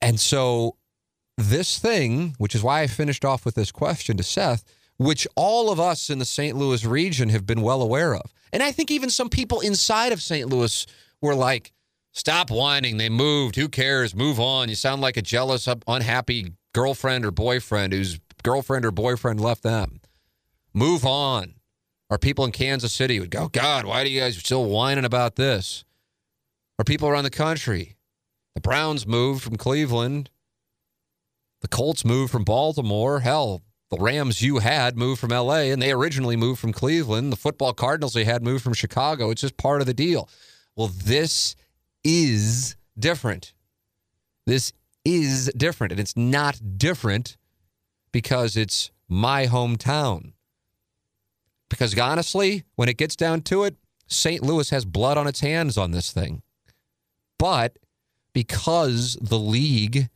[0.00, 0.76] And so,
[1.36, 4.64] this thing, which is why I finished off with this question to Seth,
[4.96, 6.56] which all of us in the St.
[6.56, 8.32] Louis region have been well aware of.
[8.52, 10.48] And I think even some people inside of St.
[10.48, 10.86] Louis
[11.20, 11.72] were like,
[12.14, 12.96] Stop whining.
[12.96, 13.56] They moved.
[13.56, 14.14] Who cares?
[14.14, 14.68] Move on.
[14.68, 20.00] You sound like a jealous, unhappy girlfriend or boyfriend whose girlfriend or boyfriend left them.
[20.72, 21.54] Move on.
[22.08, 25.34] Or people in Kansas City would go, God, why do you guys still whining about
[25.34, 25.84] this?
[26.78, 27.96] Or people around the country.
[28.54, 30.30] The Browns moved from Cleveland.
[31.62, 33.20] The Colts moved from Baltimore.
[33.20, 37.32] Hell, the Rams you had moved from LA and they originally moved from Cleveland.
[37.32, 39.30] The football Cardinals they had moved from Chicago.
[39.30, 40.28] It's just part of the deal.
[40.76, 41.56] Well, this
[42.04, 43.54] is different.
[44.46, 44.72] This
[45.04, 45.92] is different.
[45.92, 47.36] And it's not different
[48.12, 50.32] because it's my hometown.
[51.68, 53.76] Because honestly, when it gets down to it,
[54.06, 54.42] St.
[54.42, 56.42] Louis has blood on its hands on this thing.
[57.38, 57.78] But
[58.32, 60.08] because the league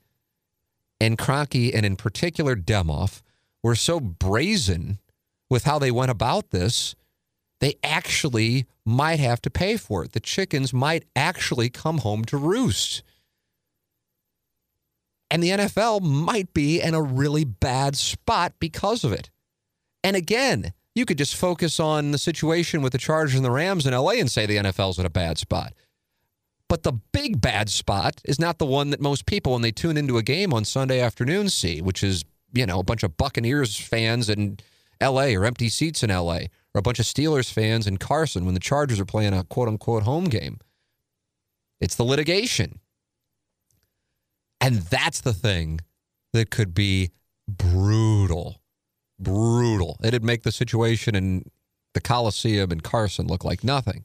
[1.00, 3.22] and Kroenke, and in particular Demoff,
[3.62, 4.98] were so brazen
[5.48, 6.94] with how they went about this,
[7.60, 10.12] they actually might have to pay for it.
[10.12, 13.02] The chickens might actually come home to roost.
[15.30, 19.30] And the NFL might be in a really bad spot because of it.
[20.02, 23.86] And again, you could just focus on the situation with the Chargers and the Rams
[23.86, 25.74] in LA and say the NFL's in a bad spot.
[26.68, 29.96] But the big bad spot is not the one that most people, when they tune
[29.96, 33.76] into a game on Sunday afternoon, see, which is, you know, a bunch of Buccaneers
[33.76, 34.58] fans in
[35.02, 36.40] LA or empty seats in LA
[36.74, 39.68] or a bunch of Steelers fans in Carson when the Chargers are playing a quote
[39.68, 40.58] unquote home game.
[41.80, 42.80] It's the litigation.
[44.60, 45.80] And that's the thing
[46.32, 47.10] that could be
[47.48, 48.60] brutal.
[49.18, 49.96] Brutal.
[50.02, 51.44] It'd make the situation in
[51.94, 54.04] the Coliseum in Carson look like nothing.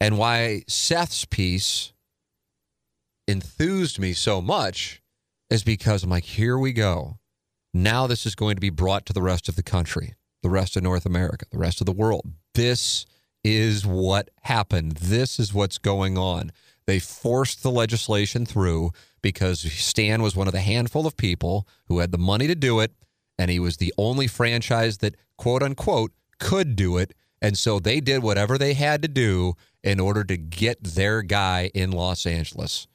[0.00, 1.92] And why Seth's piece
[3.26, 5.02] enthused me so much
[5.50, 7.18] is because I'm like, here we go.
[7.74, 10.76] Now this is going to be brought to the rest of the country, the rest
[10.76, 12.32] of North America, the rest of the world.
[12.54, 13.06] This
[13.44, 14.92] is what happened.
[14.92, 16.52] This is what's going on.
[16.86, 21.98] They forced the legislation through because Stan was one of the handful of people who
[21.98, 22.92] had the money to do it,
[23.38, 27.14] and he was the only franchise that, quote unquote, could do it.
[27.40, 31.70] And so they did whatever they had to do in order to get their guy
[31.74, 32.86] in Los Angeles.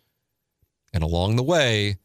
[0.93, 1.97] And along the way,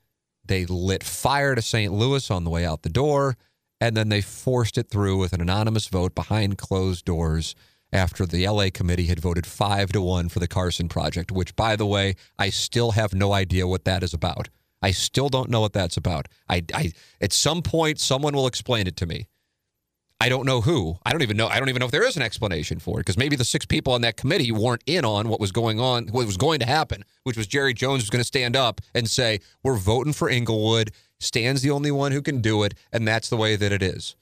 [0.45, 1.93] they lit fire to St.
[1.93, 3.37] Louis on the way out the door,
[3.81, 7.55] and then they forced it through with an anonymous vote behind closed doors
[7.93, 11.77] after the LA committee had voted five to one for the Carson project, which, by
[11.77, 14.49] the way, I still have no idea what that is about.
[14.83, 16.29] I still don't know what that's about.
[16.49, 19.27] I, I at some point, someone will explain it to me.
[20.21, 20.99] I don't know who.
[21.07, 21.47] I don't even know.
[21.47, 23.65] I don't even know if there is an explanation for it because maybe the six
[23.65, 26.67] people on that committee weren't in on what was going on, what was going to
[26.67, 30.29] happen, which was Jerry Jones was going to stand up and say, "We're voting for
[30.29, 30.91] Inglewood.
[31.19, 34.17] Stan's the only one who can do it, and that's the way that it is."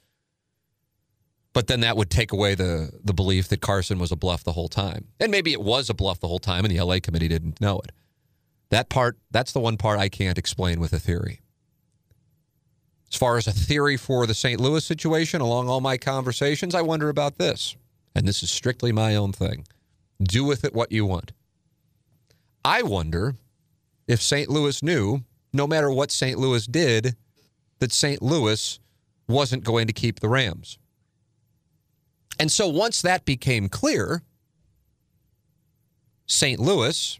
[1.52, 4.52] But then that would take away the the belief that Carson was a bluff the
[4.52, 7.28] whole time, and maybe it was a bluff the whole time, and the LA committee
[7.28, 7.92] didn't know it.
[8.70, 11.40] That part, that's the one part I can't explain with a theory.
[13.10, 14.60] As far as a theory for the St.
[14.60, 17.76] Louis situation, along all my conversations, I wonder about this.
[18.14, 19.66] And this is strictly my own thing.
[20.20, 21.32] Do with it what you want.
[22.64, 23.36] I wonder
[24.08, 24.48] if St.
[24.48, 25.22] Louis knew,
[25.56, 26.38] no matter what St.
[26.38, 27.16] Louis did,
[27.78, 28.22] that St.
[28.22, 28.78] Louis
[29.28, 30.78] wasn't going to keep the Rams.
[32.38, 34.22] And so once that became clear,
[36.26, 36.60] St.
[36.60, 37.18] Louis,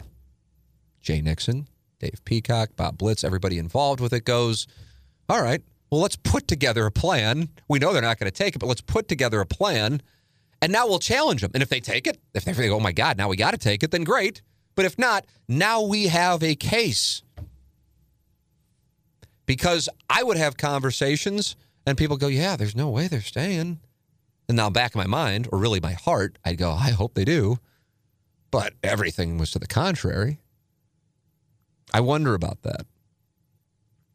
[1.01, 1.68] Jay Nixon,
[1.99, 4.66] Dave Peacock, Bob Blitz, everybody involved with it goes,
[5.28, 7.49] all right, well, let's put together a plan.
[7.68, 10.03] We know they're not going to take it, but let's put together a plan.
[10.61, 11.53] And now we'll challenge them.
[11.55, 13.59] And if they take it, if they think, oh my God, now we got to
[13.59, 14.43] take it, then great.
[14.74, 17.22] But if not, now we have a case.
[19.47, 23.81] Because I would have conversations and people go, yeah, there's no way they're staying.
[24.49, 27.25] And now back in my mind, or really my heart, I'd go, I hope they
[27.25, 27.59] do.
[28.51, 30.41] But everything was to the contrary.
[31.95, 32.87] I wonder about that.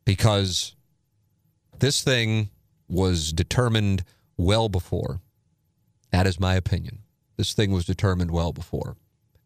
[0.06, 0.76] Because
[1.80, 2.50] This thing
[2.88, 4.04] was determined
[4.38, 5.20] well before.
[6.12, 7.00] That is my opinion.
[7.38, 8.98] This thing was determined well before.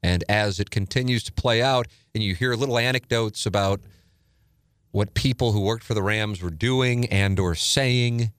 [0.03, 3.79] And as it continues to play out, and you hear little anecdotes about
[4.95, 8.31] what people who worked for the Rams were doing and or saying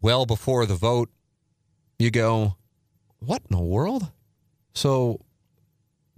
[0.00, 1.10] well before the vote,
[1.98, 2.54] you go,
[3.18, 4.06] what in the world?
[4.74, 5.22] So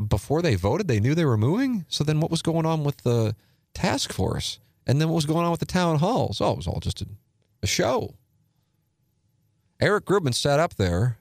[0.06, 1.86] before they voted, they knew they were moving.
[1.88, 3.34] So then what was going on with the
[3.72, 4.60] task force?
[4.86, 6.42] And then what was going on with the town halls?
[6.42, 7.06] Oh, it was all just a,
[7.62, 8.16] a show.
[9.80, 11.16] Eric Grubman sat up there,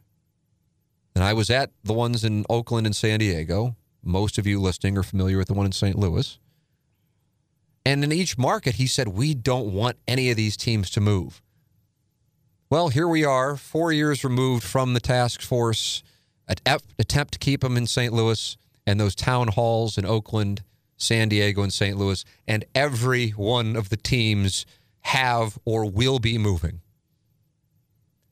[1.15, 3.77] and I was at the ones in Oakland and San Diego.
[4.03, 5.97] Most of you listening are familiar with the one in St.
[5.97, 6.37] Louis.
[7.89, 11.41] And in each market, he said, We don't want any of these teams to move.
[12.69, 16.03] Well, here we are, four years removed from the task force
[16.47, 18.13] attempt to keep them in St.
[18.13, 20.61] Louis and those town halls in Oakland,
[20.97, 21.97] San Diego, and St.
[21.97, 24.67] Louis, and every one of the teams
[25.01, 26.81] have or will be moving.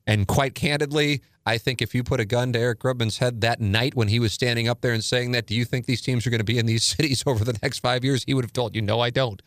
[0.05, 3.61] And quite candidly, I think if you put a gun to Eric Grubman's head that
[3.61, 6.27] night when he was standing up there and saying that, do you think these teams
[6.27, 8.25] are going to be in these cities over the next five years?
[8.25, 9.41] He would have told you, no, I don't.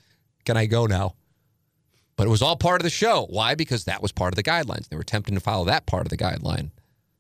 [0.46, 1.14] Can I go now?
[2.16, 3.26] But it was all part of the show.
[3.28, 3.55] Why?
[3.55, 4.88] Because that was part of the guidelines.
[4.88, 6.70] They were attempting to follow that part of the guideline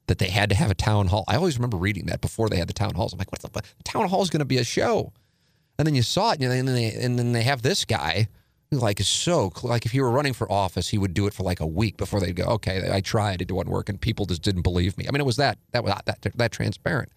[0.06, 1.24] that they had to have a town hall.
[1.28, 3.12] I always remember reading that before they had the town halls.
[3.12, 5.12] I'm like, what the, the town hall is going to be a show?
[5.78, 8.28] And then you saw it, and then they, and then they have this guy
[8.70, 11.42] like is so like if he were running for office, he would do it for
[11.42, 14.42] like a week before they'd go, okay, I tried, it wasn't work, and People just
[14.42, 15.06] didn't believe me.
[15.08, 17.10] I mean, it was that that was that that transparent.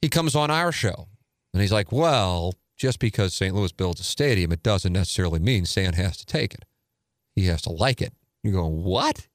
[0.00, 1.08] He comes on our show,
[1.52, 3.54] and he's like, well, just because St.
[3.54, 6.64] Louis builds a stadium, it doesn't necessarily mean Stan has to take it.
[7.36, 8.12] He has to like it.
[8.42, 9.28] You go, what?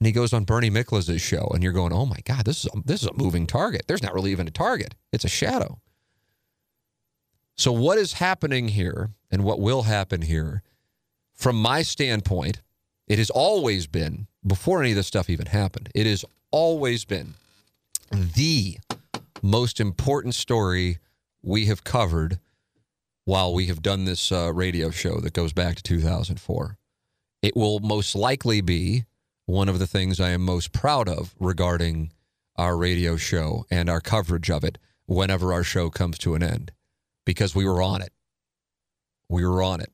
[0.00, 2.70] and he goes on Bernie Miklasz' show, and you're going, "Oh my God, this is
[2.74, 3.84] a, this is a moving target.
[3.86, 5.80] There's not really even a target; it's a shadow."
[7.58, 10.62] So, what is happening here, and what will happen here,
[11.34, 12.60] from my standpoint,
[13.08, 15.88] it has always been before any of this stuff even happened.
[15.94, 17.34] It has always been
[18.10, 18.78] the
[19.42, 20.98] most important story
[21.42, 22.40] we have covered
[23.24, 26.76] while we have done this uh, radio show that goes back to 2004.
[27.42, 29.04] It will most likely be
[29.46, 32.12] one of the things I am most proud of regarding
[32.56, 36.72] our radio show and our coverage of it whenever our show comes to an end
[37.26, 38.12] because we were on it.
[39.28, 39.92] We were on it.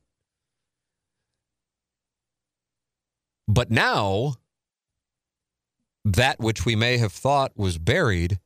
[3.49, 4.35] But now,
[6.05, 8.39] that which we may have thought was buried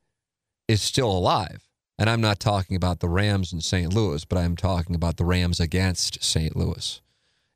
[0.67, 1.67] is still alive.
[1.99, 3.93] And I'm not talking about the Rams in St.
[3.93, 6.55] Louis, but I'm talking about the Rams against St.
[6.55, 7.01] Louis.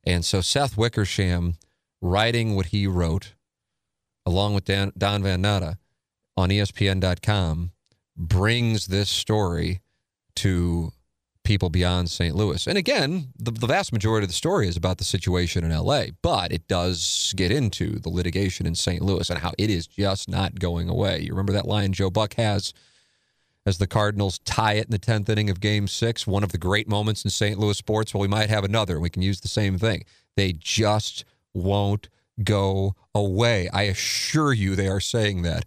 [0.04, 1.56] And so Seth Wickersham,
[2.02, 3.34] writing what he wrote,
[4.26, 5.78] along with Dan, Don Van Natta
[6.36, 7.72] on ESPN.com,
[8.18, 9.82] brings this story
[10.38, 10.92] to
[11.44, 12.36] people beyond St.
[12.36, 12.68] Louis.
[12.68, 16.06] And again, the, the, vast majority of the story is about the situation in LA,
[16.22, 19.02] but it does get into the litigation in St.
[19.02, 21.20] Louis and how it is just not going away.
[21.22, 22.74] You remember that line Joe Buck has
[23.66, 26.58] as the Cardinals tie it in the 10th inning of game six, one of the
[26.58, 27.60] great moments in St.
[27.60, 28.14] Louis sports?
[28.14, 28.94] Well, we might have another.
[28.94, 30.04] And we can use the same thing.
[30.36, 32.10] They just won't
[32.44, 33.70] go away.
[33.72, 35.66] I assure you they are saying that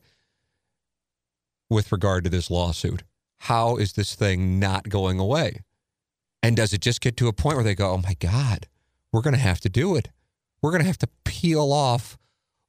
[1.70, 3.02] with regard to this lawsuit.
[3.44, 5.60] How is this thing not going away?
[6.42, 8.66] And does it just get to a point where they go, oh my God,
[9.12, 10.08] we're going to have to do it?
[10.62, 12.16] We're going to have to peel off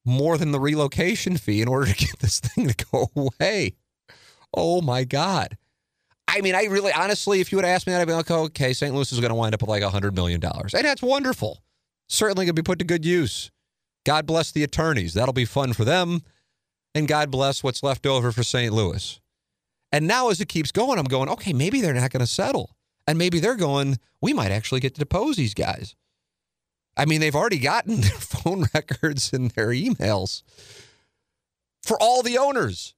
[0.03, 3.75] more than the relocation fee in order to get this thing to go away.
[4.53, 5.57] Oh my God.
[6.27, 8.73] I mean, I really, honestly, if you would ask me that, I'd be like, okay,
[8.73, 8.93] St.
[8.93, 10.43] Louis is going to wind up with like $100 million.
[10.43, 11.63] And that's wonderful.
[12.09, 13.49] Certainly going to be put to good use.
[14.03, 15.13] God bless the attorneys.
[15.13, 16.21] That'll be fun for them.
[16.93, 18.73] And God bless what's left over for St.
[18.73, 19.21] Louis.
[19.91, 22.75] And now, as it keeps going, I'm going, okay, maybe they're not going to settle.
[23.07, 25.95] And maybe they're going, we might actually get to depose these guys.
[26.97, 30.43] I mean, they've already gotten their phone records and their emails
[31.83, 32.95] for all the owners.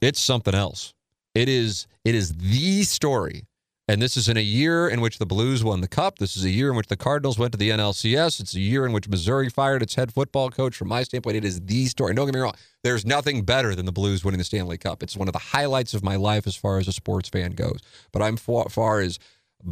[0.00, 0.94] It's something else.
[1.34, 3.44] It is it is the story
[3.88, 6.18] and this is in a year in which the Blues won the Cup.
[6.18, 8.40] This is a year in which the Cardinals went to the NLCS.
[8.40, 10.74] It's a year in which Missouri fired its head football coach.
[10.76, 12.12] From my standpoint, it is the story.
[12.12, 12.54] Don't get me wrong.
[12.82, 15.04] There's nothing better than the Blues winning the Stanley Cup.
[15.04, 17.80] It's one of the highlights of my life as far as a sports fan goes.
[18.10, 19.20] But I'm far, far as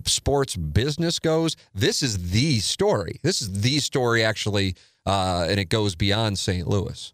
[0.07, 3.19] sports business goes, this is the story.
[3.23, 4.77] This is the story, actually,
[5.07, 6.69] uh, and it goes beyond St.
[6.69, 7.12] Louis.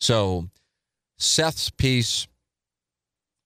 [0.00, 0.48] So
[1.18, 2.28] Seth's piece,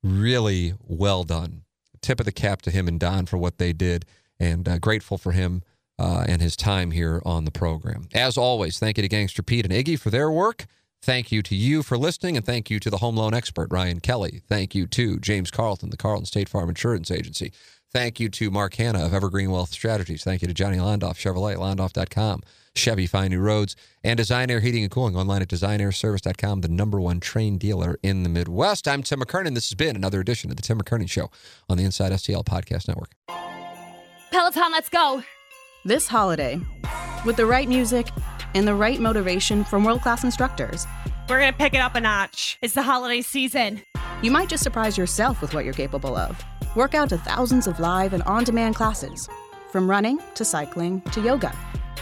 [0.02, 1.61] really well done
[2.02, 4.04] tip of the cap to him and Don for what they did,
[4.38, 5.62] and uh, grateful for him
[5.98, 8.08] uh, and his time here on the program.
[8.12, 10.66] As always, thank you to Gangster Pete and Iggy for their work.
[11.02, 14.00] Thank you to you for listening, and thank you to the home loan expert, Ryan
[14.00, 14.42] Kelley.
[14.48, 17.52] Thank you to James Carlton, the Carlton State Farm Insurance Agency.
[17.92, 20.22] Thank you to Mark Hannah of Evergreen Wealth Strategies.
[20.22, 22.42] Thank you to Johnny Londoff, Chevrolet, Londoff.com,
[22.74, 27.00] Chevy Find New Roads, and Design Aire Heating and Cooling online at designairservice.com, the number
[27.00, 28.88] one Trane dealer in the Midwest.
[28.88, 29.54] I'm Tim McKernan.
[29.54, 31.30] This has been another edition of the Tim McKernan Show
[31.68, 33.10] on the Inside STL Podcast Network.
[34.30, 35.22] Peloton, let's go.
[35.84, 36.60] This holiday,
[37.26, 38.08] with the right music
[38.54, 40.86] and the right motivation from world class instructors,
[41.28, 42.58] we're going to pick it up a notch.
[42.62, 43.82] It's the holiday season.
[44.22, 46.42] You might just surprise yourself with what you're capable of.
[46.76, 49.28] Work out to thousands of live and on demand classes,
[49.70, 51.52] from running to cycling to yoga.